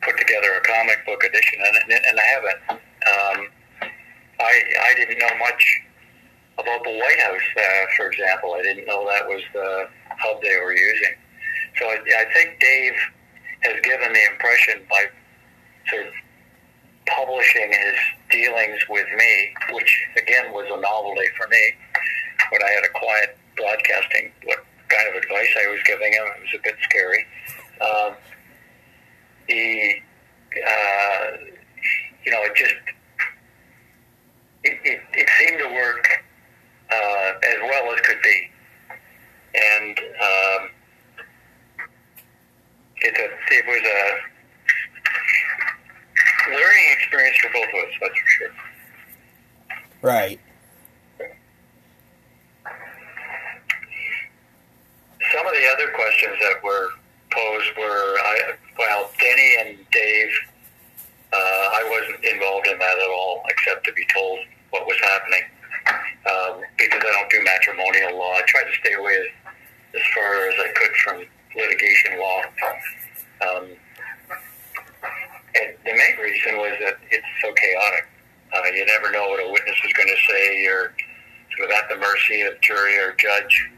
[0.01, 2.59] put together a comic book edition, and, and I haven't.
[2.71, 3.47] Um,
[4.39, 5.81] I I didn't know much
[6.57, 8.53] about the White House, uh, for example.
[8.53, 9.87] I didn't know that was the
[10.19, 11.15] hub they were using.
[11.77, 12.93] So I, I think Dave
[13.61, 15.05] has given the impression by
[15.89, 16.13] sort of
[17.07, 17.95] publishing his
[18.31, 21.61] dealings with me, which again was a novelty for me.
[22.49, 26.23] When I had a quiet broadcasting what kind of advice I was giving him.
[26.37, 27.25] It was a bit scary.
[27.81, 28.13] Um,
[29.47, 30.01] he,
[30.55, 31.37] uh,
[32.25, 32.75] you know, it just
[34.63, 36.07] it, it, it seemed to work
[36.91, 38.49] uh, as well as could be,
[39.55, 40.69] and um,
[42.97, 43.15] it,
[43.51, 44.33] it was a
[46.51, 47.93] learning experience for both of us.
[48.01, 48.51] That's for sure.
[50.01, 50.39] Right.
[55.33, 56.89] Some of the other questions that were
[57.31, 60.31] posed were, I, well, Deni and Dave,
[61.33, 61.35] uh,
[61.73, 65.41] I wasn't involved in that at all, except to be told what was happening.
[66.23, 68.31] Um, because I don't do matrimonial law.
[68.33, 69.27] I tried to stay away as,
[69.95, 71.25] as far as I could from
[71.57, 72.41] litigation law.
[73.41, 73.65] Um,
[75.55, 78.07] and the main reason was that it's so chaotic.
[78.55, 80.61] Uh, you never know what a witness is going to say.
[80.61, 80.93] You're
[81.57, 83.69] sort of at the mercy of jury or judge.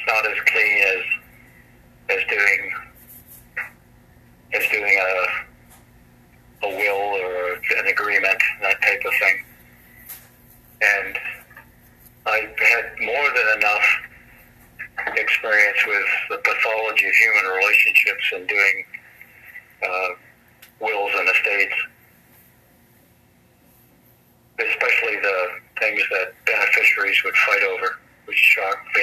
[0.00, 1.04] It's not as clean as
[2.08, 2.72] as doing
[4.54, 9.44] as doing a a will or an agreement, that type of thing.
[10.82, 11.18] And
[12.26, 13.86] I've had more than enough
[15.16, 18.84] experience with the pathology of human relationships and doing
[19.82, 20.08] uh,
[20.80, 21.74] wills and estates,
[24.58, 29.02] especially the things that beneficiaries would fight over, which shocked me.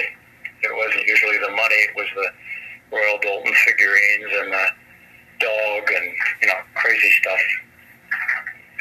[0.64, 2.30] It wasn't usually the money; it was the
[2.96, 4.66] Royal Doulton figurines and the
[5.40, 6.08] dog and
[6.42, 7.40] you know crazy stuff.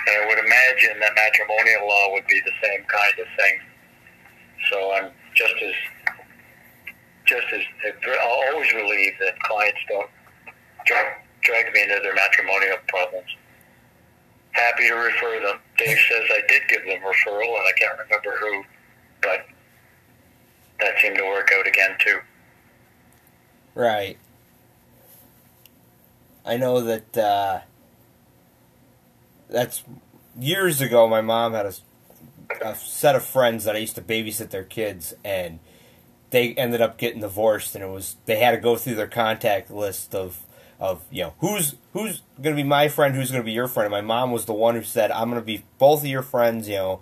[0.06, 3.58] And I would imagine that matrimonial law would be the same kind of thing.
[4.70, 5.74] So I'm just as
[7.26, 7.62] just as
[8.22, 10.08] I'll always relieved that clients don't
[10.86, 11.06] drag,
[11.42, 13.28] drag me into their matrimonial problems.
[14.52, 15.58] Happy to refer them.
[15.76, 18.64] Dave says I did give them referral, and I can't remember who,
[19.20, 19.46] but
[20.80, 22.18] that seemed to work out again too.
[23.74, 24.18] Right.
[26.44, 27.60] I know that uh,
[29.48, 29.82] that's
[30.38, 31.08] years ago.
[31.08, 31.74] My mom had a,
[32.62, 35.58] a set of friends that I used to babysit their kids, and
[36.30, 39.70] they ended up getting divorced, and it was they had to go through their contact
[39.70, 40.42] list of
[40.78, 43.68] of you know who's who's going to be my friend, who's going to be your
[43.68, 43.92] friend.
[43.92, 46.22] And my mom was the one who said, "I'm going to be both of your
[46.22, 47.00] friends." You know,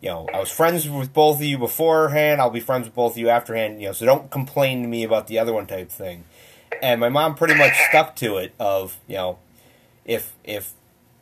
[0.00, 2.40] you know, I was friends with both of you beforehand.
[2.40, 3.80] I'll be friends with both of you afterhand.
[3.80, 6.24] You know, so don't complain to me about the other one type thing.
[6.82, 8.54] And my mom pretty much stuck to it.
[8.58, 9.38] Of you know,
[10.04, 10.72] if if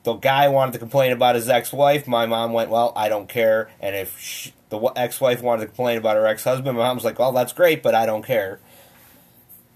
[0.04, 3.70] the guy wanted to complain about his ex-wife, my mom went, "Well, I don't care."
[3.80, 7.18] And if she, the ex-wife wanted to complain about her ex-husband, my mom was like,
[7.18, 8.60] "Well, that's great, but I don't care."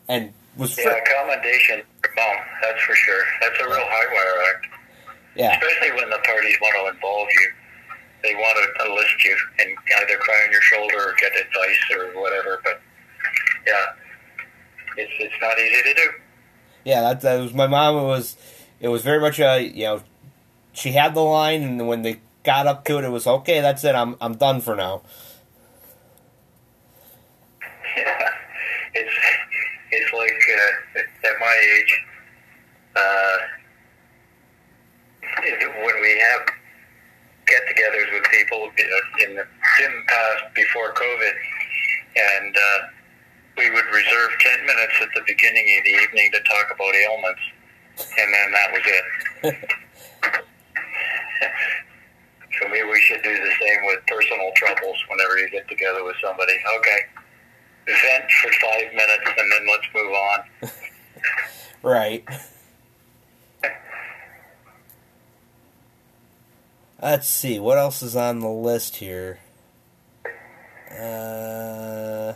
[0.09, 2.37] And was yeah, commendation for mom.
[2.63, 3.25] That's for sure.
[3.41, 4.67] That's a real high wire act.
[5.35, 5.59] Yeah.
[5.59, 7.53] Especially when the parties want to involve you.
[8.23, 12.21] They want to enlist you and either cry on your shoulder or get advice or
[12.21, 12.61] whatever.
[12.63, 12.81] But
[13.67, 13.87] yeah,
[14.97, 16.11] it's it's not easy to do.
[16.85, 17.97] Yeah, that, that was my mom.
[17.97, 18.37] It was
[18.81, 20.03] it was very much a you know
[20.73, 23.61] she had the line, and when they got up to it, it was okay.
[23.61, 23.95] That's it.
[23.95, 25.03] I'm I'm done for now.
[27.97, 28.29] Yeah,
[28.95, 29.15] it's
[29.91, 30.43] it's like
[30.97, 32.05] uh, at my age,
[32.97, 33.39] uh,
[35.85, 36.49] when we have
[38.33, 38.71] people
[39.21, 39.47] in the
[39.79, 41.35] gym past before COVID,
[42.17, 42.81] and uh,
[43.59, 47.45] we would reserve ten minutes at the beginning of the evening to talk about ailments,
[48.19, 49.07] and then that was it.
[52.59, 56.17] so maybe we should do the same with personal troubles whenever you get together with
[56.23, 56.55] somebody.
[56.79, 57.01] Okay
[57.87, 60.71] vent for five minutes and then let's move on.
[61.83, 62.25] right.
[67.03, 69.41] Let's see what else is on the list here.
[70.91, 72.35] Uh,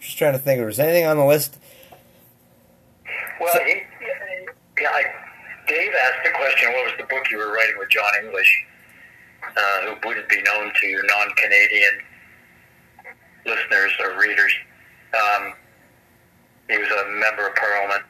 [0.00, 0.58] just trying to think.
[0.58, 1.58] If there's anything on the list.
[3.40, 3.82] Well, he,
[4.80, 5.04] yeah, I,
[5.68, 6.72] Dave asked the question.
[6.72, 8.66] What was the book you were writing with John English?
[9.56, 12.00] uh, who wouldn't be known to your non-Canadian
[13.46, 14.52] listeners or readers.
[15.14, 15.54] Um,
[16.68, 18.02] he was a member of Parliament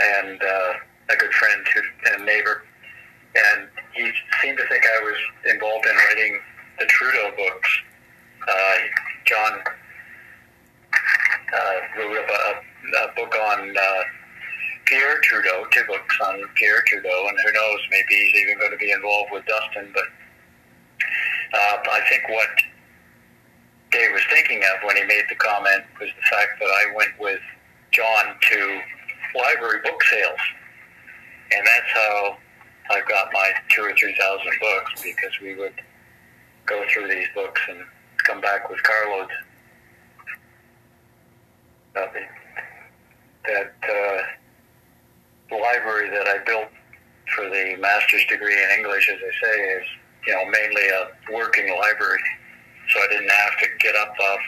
[0.00, 0.72] and uh,
[1.10, 2.62] a good friend to, and neighbor.
[3.34, 4.10] And he
[4.42, 6.40] seemed to think I was involved in writing
[6.78, 7.68] the Trudeau books.
[8.48, 8.76] Uh,
[9.26, 9.60] John
[10.92, 14.02] uh, wrote a, a book on uh,
[14.86, 18.78] Pierre Trudeau, two books on Pierre Trudeau, and who knows, maybe he's even going to
[18.78, 20.04] be involved with Justin, but
[21.54, 22.48] uh, I think what
[23.92, 27.18] Dave was thinking of when he made the comment was the fact that I went
[27.18, 27.40] with
[27.92, 28.80] John to
[29.34, 30.38] library book sales.
[31.52, 32.36] And that's how
[32.90, 35.74] I got my two or three thousand books because we would
[36.66, 37.80] go through these books and
[38.24, 39.32] come back with carloads.
[41.96, 42.06] Uh,
[43.46, 46.68] that uh, library that I built
[47.34, 49.86] for the master's degree in English, as I say, is
[50.26, 52.22] you know, mainly a working library,
[52.92, 54.40] so I didn't have to get up off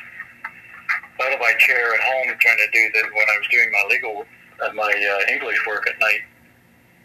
[1.23, 3.85] out of my chair at home trying to do that when I was doing my
[3.91, 4.25] legal
[4.65, 6.23] at my uh, English work at night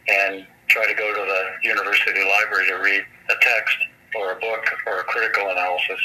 [0.07, 3.77] and try to go to the university library to read a text
[4.15, 5.99] or a book or a critical analysis.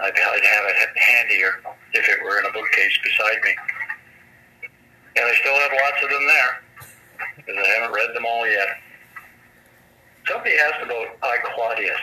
[0.00, 1.60] I'd, I'd have it handier
[1.92, 3.54] if it were in a bookcase beside me.
[5.16, 6.62] And I still have lots of them there
[7.36, 8.68] because I haven't read them all yet.
[10.28, 12.00] Somebody asked about I Claudius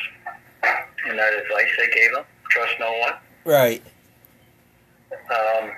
[1.07, 2.25] and that advice I gave him.
[2.49, 3.13] Trust no one.
[3.45, 3.83] Right.
[5.11, 5.71] Um,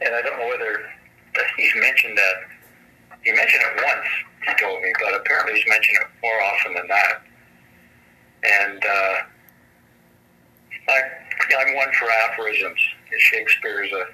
[0.00, 0.84] and I don't know whether
[1.56, 2.34] he's mentioned that.
[3.22, 4.08] He mentioned it once,
[4.48, 7.22] he told me, but apparently he's mentioned it more often than that.
[8.42, 9.16] And uh,
[10.88, 10.98] I,
[11.58, 12.80] I'm one for aphorisms.
[13.18, 14.04] Shakespeare is a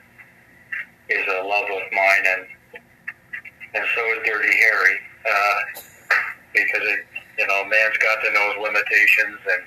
[1.08, 2.46] is a love of mine, and
[3.74, 5.58] and so is Dirty Harry, uh,
[6.52, 7.00] because it,
[7.38, 9.62] you know, man's got to know his limitations, and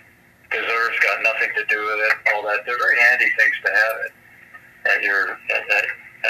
[0.52, 2.14] deserves got nothing to do with it.
[2.36, 4.12] All that they're very handy things to have it
[4.86, 5.86] at your at, at,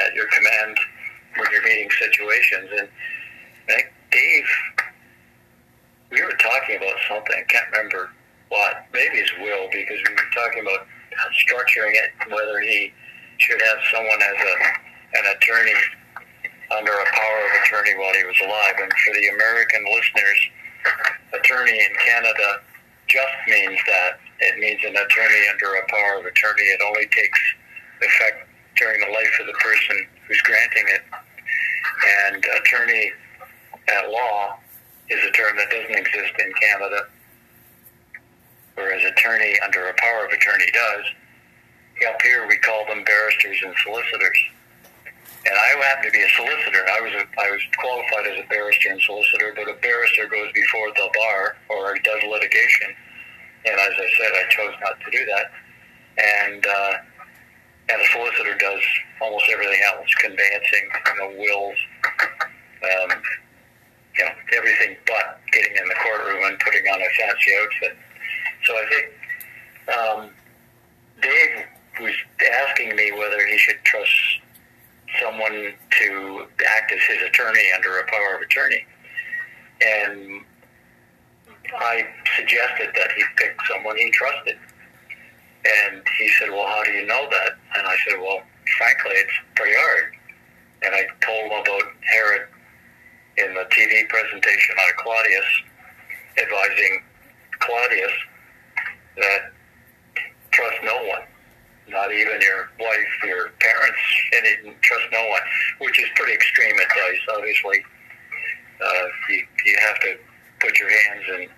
[0.06, 0.78] at your command
[1.36, 2.70] when you're meeting situations.
[2.78, 2.88] And
[4.12, 4.50] Dave,
[6.12, 7.36] we were talking about something.
[7.38, 8.10] I can't remember
[8.50, 8.86] what.
[8.94, 10.88] Maybe it's Will because we were talking about
[11.40, 12.92] structuring it, whether he
[13.38, 14.56] should have someone as a
[15.14, 15.76] an attorney
[16.72, 18.76] under a power of attorney while he was alive.
[18.80, 20.40] And for the American listeners,
[21.34, 22.62] attorney in Canada
[23.08, 24.20] just means that.
[24.40, 26.64] It means an attorney under a power of attorney.
[26.64, 27.40] It only takes
[28.02, 31.04] effect during the life of the person who's granting it.
[32.32, 33.12] And attorney
[33.90, 34.60] at law
[35.10, 37.08] is a term that doesn't exist in Canada,
[38.76, 41.06] whereas attorney under a power of attorney does.
[42.08, 44.40] Up here, we call them barristers and solicitors.
[45.46, 46.86] And I happen to be a solicitor.
[46.88, 50.52] I was a, I was qualified as a barrister and solicitor, but a barrister goes
[50.54, 52.96] before the bar or does litigation.
[53.66, 55.52] And as I said, I chose not to do that.
[56.18, 56.94] And uh,
[57.90, 58.82] and a solicitor does
[59.22, 61.78] almost everything else, conveyancing, you know, wills,
[62.84, 63.22] um,
[64.18, 67.98] you know, everything but getting in the courtroom and putting on a fancy outfit.
[68.66, 69.08] So I think
[69.98, 70.30] um,
[71.22, 71.66] Dave
[72.00, 72.14] was
[72.64, 74.12] asking me whether he should trust
[75.22, 78.86] someone to act as his attorney under a power of attorney.
[79.82, 80.42] And
[81.80, 82.08] I
[82.38, 84.58] suggested that he pick someone he trusted.
[85.66, 87.52] And he said, well, how do you know that?
[87.78, 88.42] And I said, well,
[88.78, 90.14] frankly, it's pretty hard.
[90.84, 92.48] And I told him about Herod
[93.38, 95.46] in the TV presentation on Claudius,
[96.38, 97.04] advising
[97.60, 98.12] Claudius
[99.18, 99.52] that
[100.52, 101.22] trust no one,
[101.90, 104.02] not even your wife, your parents,
[104.34, 105.42] and trust no one,
[105.80, 107.84] which is pretty extreme advice, obviously.
[108.84, 110.18] Uh, you, you have to
[110.60, 111.50] put your hands and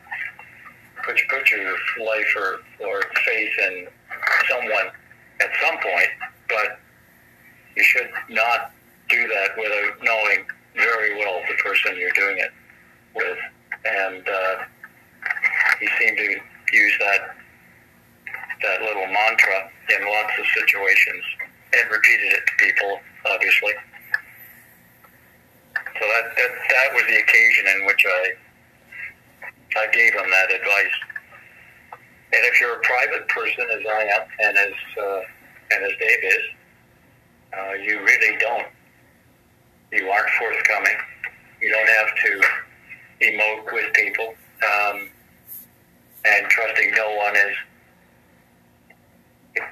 [1.05, 1.19] put,
[1.51, 3.87] your life or, or faith in
[4.49, 4.87] someone
[5.41, 6.09] at some point,
[6.49, 6.79] but
[7.75, 8.71] you should not
[9.09, 10.45] do that without knowing
[10.75, 12.51] very well the person you're doing it
[13.15, 13.37] with.
[13.85, 14.55] And uh,
[15.79, 16.39] he seemed to
[16.73, 17.35] use that
[18.63, 21.23] that little mantra in lots of situations
[21.73, 22.99] and repeated it to people,
[23.29, 23.73] obviously.
[25.75, 28.33] So that, that that was the occasion in which I
[29.76, 30.95] I gave him that advice.
[32.34, 35.21] And if you're a private person, as I am, and as uh,
[35.71, 36.43] and as Dave is,
[37.57, 38.67] uh, you really don't.
[39.91, 40.97] You aren't forthcoming.
[41.61, 42.41] You don't have to
[43.21, 44.34] emote with people.
[44.63, 45.09] Um,
[46.26, 47.55] and trusting no one is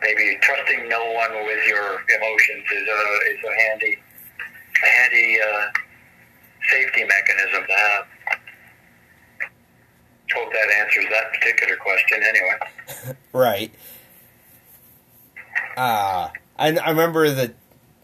[0.01, 3.97] maybe trusting no one with your emotions is a is a handy
[4.83, 5.67] a handy uh,
[6.69, 8.05] safety mechanism to have.
[10.35, 12.19] Hope that answers that particular question.
[12.23, 13.17] Anyway.
[13.33, 13.73] right.
[15.77, 17.53] Uh, I, I remember that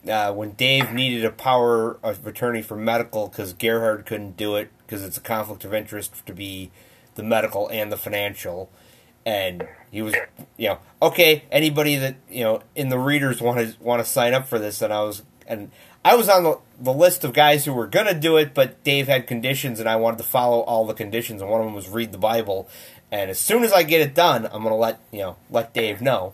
[0.07, 4.71] uh, when Dave needed a power of attorney for medical because Gerhard couldn't do it
[4.85, 6.71] because it's a conflict of interest to be
[7.15, 8.69] the medical and the financial,
[9.25, 10.15] and he was,
[10.55, 11.43] you know, okay.
[11.51, 14.81] Anybody that you know in the readers want to want to sign up for this,
[14.81, 15.71] and I was and
[16.03, 19.07] I was on the, the list of guys who were gonna do it, but Dave
[19.07, 21.89] had conditions, and I wanted to follow all the conditions, and one of them was
[21.89, 22.69] read the Bible.
[23.11, 26.01] And as soon as I get it done, I'm gonna let you know let Dave
[26.01, 26.33] know.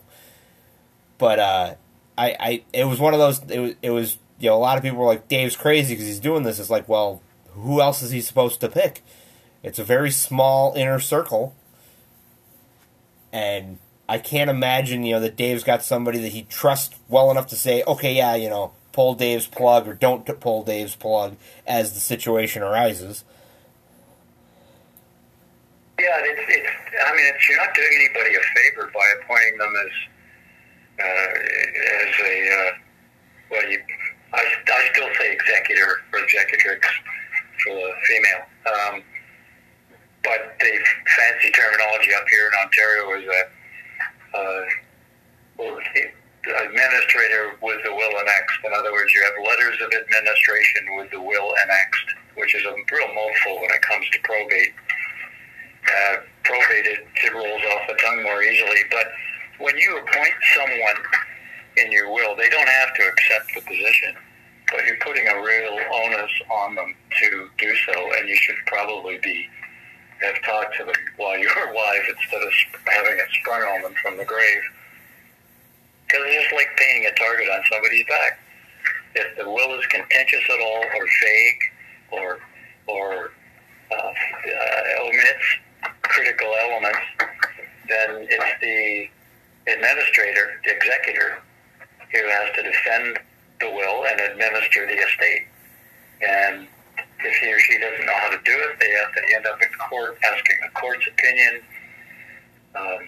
[1.18, 1.76] But uh,
[2.18, 3.42] I, I it was one of those.
[3.50, 6.08] It was, it was you know a lot of people were like Dave's crazy because
[6.08, 6.60] he's doing this.
[6.60, 9.04] It's like well, who else is he supposed to pick?
[9.62, 11.56] It's a very small inner circle,
[13.32, 13.78] and
[14.10, 17.56] I can't imagine you know that Dave's got somebody that he trusts well enough to
[17.56, 21.36] say, okay, yeah, you know, pull Dave's plug or don't pull Dave's plug
[21.68, 23.26] as the situation arises.
[26.00, 26.70] Yeah, it's, it's
[27.06, 29.94] I mean, it's, you're not doing anybody a favor by appointing them as
[31.00, 31.34] uh,
[32.06, 32.72] as a uh,
[33.52, 33.80] well, you,
[34.34, 36.88] I, I still say executor or executrix
[37.64, 38.46] for the female.
[38.66, 39.04] Um,
[40.24, 40.80] but the
[41.18, 43.52] fancy terminology up here in Ontario is that
[44.38, 44.66] uh,
[45.58, 45.80] well,
[46.52, 48.60] administrator with the will annexed.
[48.66, 52.74] In other words, you have letters of administration with the will annexed, which is a
[52.74, 54.74] real mouthful when it comes to probate.
[55.84, 58.84] Uh, probate, it, it rolls off the tongue more easily.
[58.92, 59.08] But
[59.60, 61.00] when you appoint someone
[61.78, 64.16] in your will, they don't have to accept the position,
[64.72, 69.18] but you're putting a real onus on them to do so, and you should probably
[69.20, 69.48] be
[70.22, 72.54] have talked to them while you're alive instead of
[72.88, 74.64] having it sprung on them from the grave.
[76.14, 78.38] Because it's just like painting a target on somebody's back.
[79.16, 81.62] If the will is contentious at all, or vague,
[82.12, 82.40] or
[82.86, 83.32] or
[83.92, 85.48] uh, uh, omits
[86.04, 87.00] critical elements,
[87.90, 89.10] then it's the
[89.74, 91.42] administrator, the executor,
[92.12, 93.18] who has to defend
[93.60, 95.48] the will and administer the estate.
[96.22, 96.68] And
[97.26, 99.60] if he or she doesn't know how to do it, they have to end up
[99.64, 101.62] in court asking the court's opinion.
[102.76, 103.00] Um,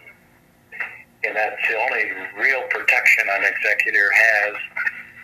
[1.28, 4.56] and that's the only real protection an executor has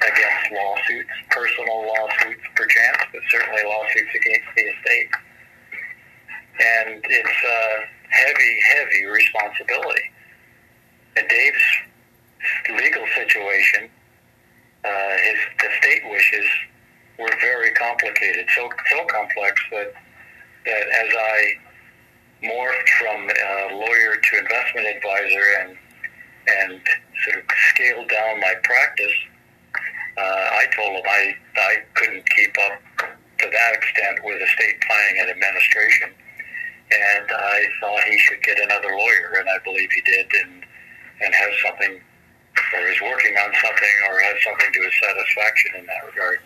[0.01, 5.09] against lawsuits, personal lawsuits perchance, but certainly lawsuits against the estate.
[6.59, 7.61] And it's a
[8.09, 10.03] heavy, heavy responsibility.
[11.17, 11.63] And Dave's
[12.69, 13.89] legal situation,
[14.83, 15.37] uh, his
[15.69, 16.45] estate wishes
[17.19, 19.93] were very complicated, so so complex that
[20.65, 21.53] that as I
[22.43, 25.77] morphed from uh, lawyer to investment advisor and
[26.47, 26.81] and
[27.23, 29.13] sort of scaled down my practice,
[30.17, 32.81] uh, I told him I I couldn't keep up
[33.39, 36.09] to that extent with estate planning and administration,
[36.91, 40.63] and I thought he should get another lawyer, and I believe he did, and
[41.21, 42.01] and has something
[42.73, 46.39] or is working on something or has something to his satisfaction in that regard.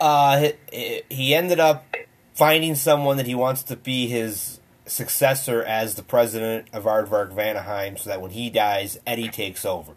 [0.00, 0.48] Uh,
[1.10, 1.94] he ended up
[2.34, 4.59] finding someone that he wants to be his
[4.90, 9.92] successor as the president of Aardvark Vanaheim, so that when he dies, Eddie takes over.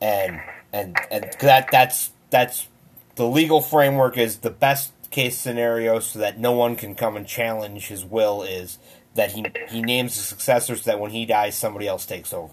[0.00, 0.40] And
[0.72, 2.68] and and that that's that's
[3.16, 7.26] the legal framework is the best case scenario, so that no one can come and
[7.26, 8.42] challenge his will.
[8.42, 8.78] Is
[9.14, 12.52] that he he names the successor, so that when he dies, somebody else takes over.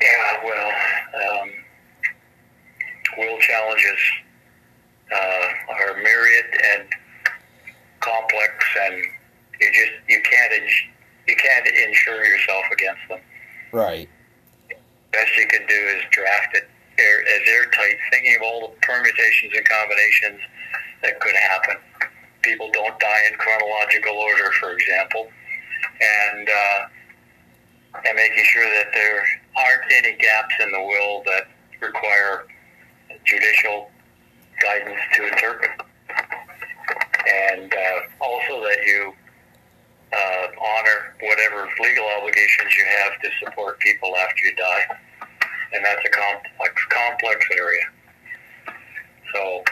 [0.00, 1.50] Yeah, well, um,
[3.18, 3.98] will challenges
[5.12, 6.88] uh, are myriad and
[8.04, 8.52] complex,
[8.86, 8.96] and
[9.60, 10.88] you just you can't ins-
[11.26, 13.20] you can't insure yourself against them.
[13.72, 14.08] Right.
[15.12, 19.52] Best you can do is draft it air, as airtight, thinking of all the permutations
[19.56, 20.40] and combinations
[21.02, 21.76] that could happen.
[22.42, 25.28] People don't die in chronological order, for example,
[26.00, 26.80] and uh,
[28.06, 29.24] and making sure that there
[29.56, 31.46] aren't any gaps in the will that
[31.80, 32.46] require
[33.24, 33.90] judicial
[34.60, 35.70] guidance to interpret.
[37.26, 39.14] And uh, also that you
[40.12, 44.86] uh, honor whatever legal obligations you have to support people after you die.
[45.72, 47.82] And that's a complex, complex area.
[49.34, 49.64] So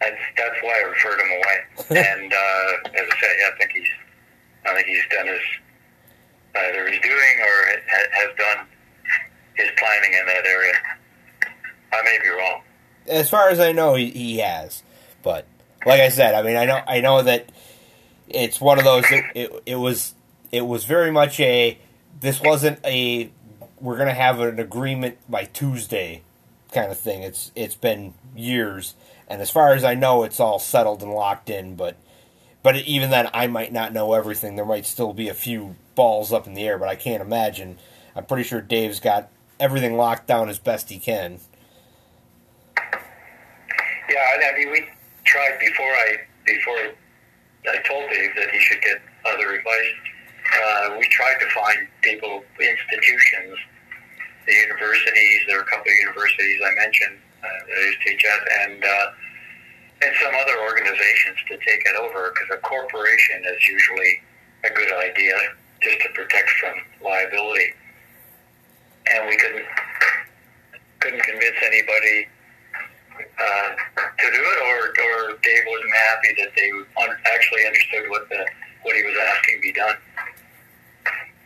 [0.00, 2.00] that's that's why I referred him away.
[2.04, 3.88] and uh, as I yeah, I think he's
[4.66, 5.40] I think he's done his
[6.56, 8.66] either he's doing or has done
[9.54, 10.74] his planning in that area.
[11.92, 12.62] I may be wrong.
[13.06, 14.82] As far as I know, he, he has,
[15.22, 15.46] but
[15.86, 17.50] like I said, I mean, I know I know that
[18.28, 19.04] it's one of those.
[19.10, 20.14] It, it, it was
[20.52, 21.78] it was very much a.
[22.20, 23.30] This wasn't a.
[23.80, 26.22] We're gonna have an agreement by Tuesday,
[26.72, 27.22] kind of thing.
[27.22, 28.94] It's it's been years,
[29.28, 31.76] and as far as I know, it's all settled and locked in.
[31.76, 31.96] But
[32.62, 34.56] but even then, I might not know everything.
[34.56, 37.78] There might still be a few balls up in the air, but I can't imagine.
[38.14, 41.40] I'm pretty sure Dave's got everything locked down as best he can.
[42.76, 44.88] Yeah, I mean, we
[45.24, 46.16] tried before I
[46.46, 46.78] before
[47.68, 49.92] I told Dave that he should get other advice.
[50.50, 53.58] Uh, we tried to find people, institutions,
[54.46, 55.40] the universities.
[55.46, 58.40] There are a couple of universities I mentioned uh, that I used to teach at,
[58.64, 59.06] and uh,
[60.02, 64.20] and some other organizations to take it over because a corporation is usually
[64.64, 65.36] a good idea
[65.82, 67.76] just to protect from liability.
[69.12, 69.66] And we couldn't
[71.00, 72.28] couldn't convince anybody
[73.38, 76.70] uh, to do it, or or Dave wasn't happy that they
[77.34, 78.46] actually understood what the
[78.82, 79.96] what he was asking be done.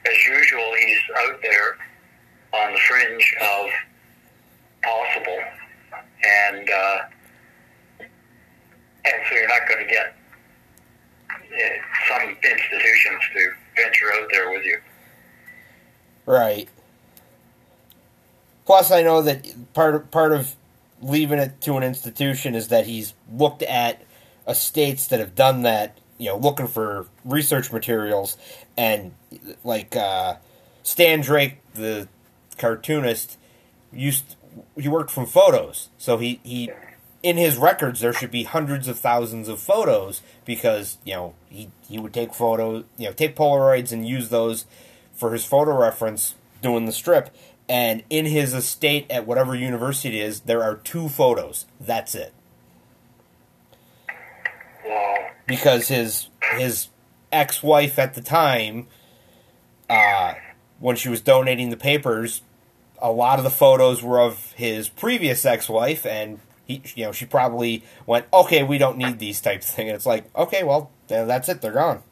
[0.06, 1.76] As usual, he's out there
[2.52, 3.70] on the fringe of
[4.82, 5.38] possible,
[6.24, 6.98] and uh,
[8.00, 10.14] and so you're not going to get
[11.30, 14.78] uh, some institutions to venture out there with you.
[16.26, 16.68] Right.
[18.66, 20.54] Plus, I know that part part of
[21.04, 24.02] leaving it to an institution is that he's looked at
[24.48, 28.36] estates that have done that, you know, looking for research materials,
[28.76, 29.12] and
[29.62, 30.36] like uh,
[30.82, 32.08] Stan Drake, the
[32.56, 33.38] cartoonist,
[33.92, 34.36] used
[34.76, 36.70] he worked from photos, so he he
[37.22, 41.70] in his records there should be hundreds of thousands of photos because you know he
[41.88, 44.64] he would take photos, you know, take Polaroids and use those
[45.12, 47.34] for his photo reference doing the strip.
[47.68, 51.66] And in his estate at whatever university it is, there are two photos.
[51.80, 52.34] That's it.
[54.84, 55.30] Wow.
[55.46, 56.88] Because his his
[57.32, 58.86] ex wife at the time,
[59.88, 60.34] uh,
[60.78, 62.42] when she was donating the papers,
[62.98, 67.12] a lot of the photos were of his previous ex wife, and he, you know,
[67.12, 70.64] she probably went, "Okay, we don't need these types of things." And it's like, okay,
[70.64, 72.02] well, that's it; they're gone.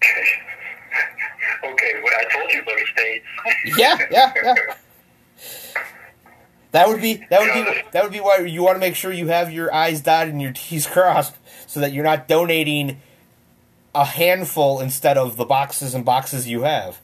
[2.98, 3.78] okay, well, I told you about estates.
[3.78, 4.74] Yeah, yeah, yeah.
[6.72, 9.10] That would be that would be that would be why you want to make sure
[9.10, 11.34] you have your I's dotted and your T's crossed,
[11.66, 13.00] so that you're not donating
[13.94, 17.00] a handful instead of the boxes and boxes you have.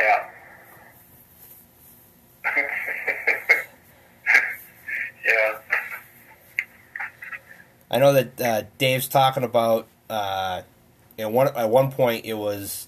[0.00, 0.30] Yeah.
[5.24, 5.58] yeah.
[7.90, 9.86] I know that uh, Dave's talking about.
[10.08, 10.62] Uh,
[11.20, 12.86] know, one at one point it was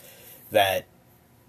[0.50, 0.86] that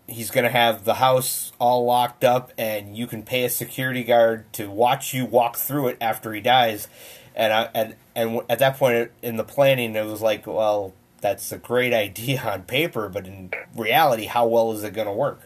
[0.07, 4.03] he's going to have the house all locked up, and you can pay a security
[4.03, 6.87] guard to watch you walk through it after he dies.
[7.35, 11.51] And I, and and at that point in the planning, it was like, well, that's
[11.51, 15.41] a great idea on paper, but in reality, how well is it going to work?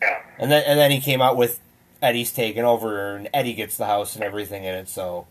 [0.00, 0.22] Yeah.
[0.38, 1.60] And then and then he came out with
[2.00, 5.26] Eddie's taking over, and Eddie gets the house and everything in it, so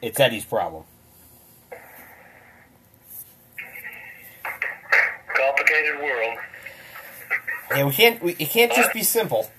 [0.00, 0.84] it's Eddie's problem.
[5.34, 6.38] Complicated world.
[7.70, 8.22] Yeah, we can't.
[8.22, 9.50] We, it can't just be simple.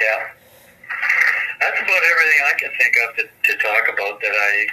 [0.00, 0.28] Yeah.
[1.60, 4.66] That's about everything I can think of to, to talk about that I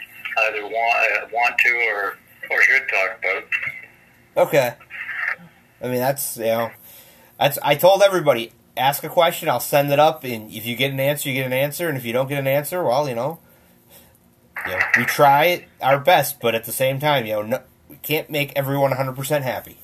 [0.47, 2.17] either want uh, want to or
[2.51, 4.47] or should talk about.
[4.47, 4.73] Okay.
[5.81, 6.71] I mean, that's you know,
[7.39, 10.91] that's I told everybody ask a question, I'll send it up, and if you get
[10.91, 13.15] an answer, you get an answer, and if you don't get an answer, well, you
[13.15, 13.39] know,
[14.65, 17.97] you know we try our best, but at the same time, you know, no, we
[17.97, 19.77] can't make everyone 100 percent happy.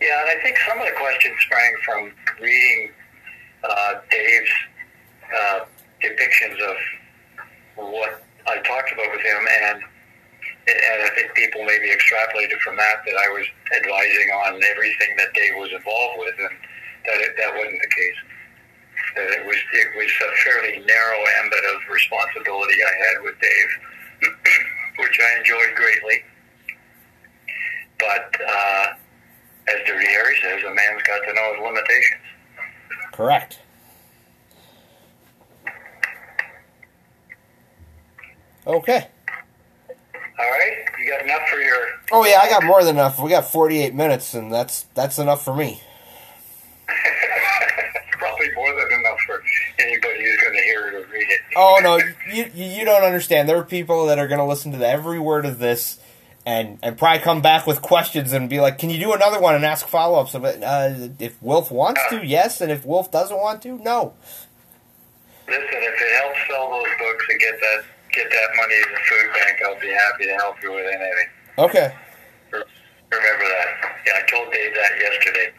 [0.00, 2.90] Yeah, and I think some of the questions sprang from reading
[3.64, 4.50] uh, Dave's
[5.26, 5.60] uh,
[6.02, 6.76] depictions of
[7.74, 9.82] what I talked about with him, and
[10.68, 15.32] and I think people maybe extrapolated from that that I was advising on everything that
[15.34, 16.54] Dave was involved with, and
[17.06, 18.18] that it, that wasn't the case.
[19.16, 24.30] That it was it was a fairly narrow ambit of responsibility I had with Dave,
[25.02, 26.22] which I enjoyed greatly.
[27.98, 28.86] But uh,
[29.74, 32.20] as Dirty Harry says, a man's got to know his limitations.
[33.12, 33.58] Correct.
[38.66, 39.08] Okay.
[40.38, 41.86] All right, you got enough for your.
[42.12, 43.18] Oh yeah, I got more than enough.
[43.18, 45.80] We got 48 minutes, and that's that's enough for me.
[48.12, 49.42] Probably more than enough for
[49.80, 51.40] anybody who's going to hear it or read it.
[51.56, 51.96] Oh no,
[52.32, 53.48] you you you don't understand.
[53.48, 55.98] There are people that are going to listen to every word of this,
[56.48, 59.54] and and probably come back with questions and be like, "Can you do another one
[59.54, 63.60] and ask follow ups?" Uh, if Wilf wants to, yes, and if Wilf doesn't want
[63.62, 64.14] to, no.
[65.46, 69.00] Listen, if it helps sell those books and get that get that money to the
[69.04, 71.28] food bank, I'll be happy to help you with anything.
[71.58, 71.94] Okay.
[72.50, 73.68] Remember that.
[74.06, 75.52] Yeah, I told Dave that yesterday.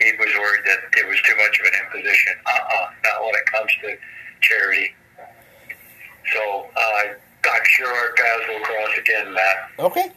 [0.00, 2.34] He was worried that it was too much of an imposition.
[2.46, 3.96] Uh-uh, not when it comes to
[4.42, 4.94] charity.
[6.32, 7.14] So uh,
[7.50, 9.56] I'm sure our paths will cross again, Matt.
[9.78, 10.12] Okay.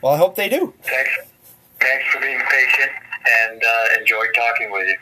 [0.00, 0.74] Well, I hope they do.
[0.82, 1.10] Thanks.
[1.80, 2.90] Thanks for being patient
[3.28, 4.96] and uh, enjoyed talking with you.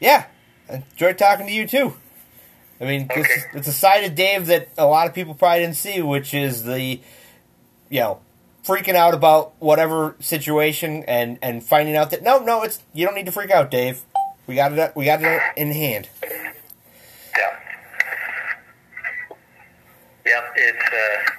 [0.00, 0.26] Yeah,
[0.68, 1.94] enjoyed talking to you too.
[2.80, 3.20] I mean, Okay.
[3.20, 6.34] it's, it's a side of Dave that a lot of people probably didn't see, which
[6.34, 7.00] is the,
[7.88, 8.20] you know,
[8.64, 13.14] freaking out about whatever situation and and finding out that no, no, it's you don't
[13.14, 14.02] need to freak out, Dave.
[14.46, 14.92] We got it.
[14.96, 16.08] We got it in hand.
[16.22, 17.58] Yeah.
[20.26, 21.32] Yep, it's uh,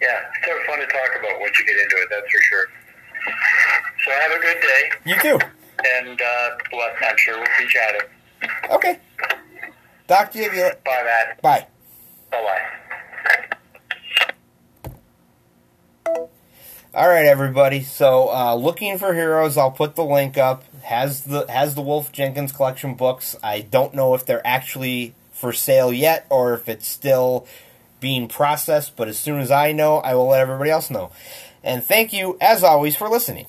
[0.00, 2.08] yeah, it's sort of fun to talk about once you get into it.
[2.10, 2.66] That's for sure.
[4.04, 5.38] So have a good day, You too.
[5.98, 8.00] and uh, well, I'm sure we'll be chatting.
[8.70, 8.98] Okay.
[10.06, 10.50] Talk to you.
[10.50, 11.40] Bye, Matt.
[11.42, 11.66] Bye.
[12.30, 12.60] Bye, bye.
[16.94, 17.80] All right, everybody.
[17.82, 20.62] So, uh, looking for heroes, I'll put the link up.
[20.82, 23.34] Has the has the Wilf Jenkins collection books.
[23.42, 25.14] I don't know if they're actually
[25.44, 27.46] for sale yet or if it's still
[28.00, 28.96] being processed.
[28.96, 31.10] But as soon as I know, I will let everybody else know.
[31.62, 33.44] And thank you, as always, for listening.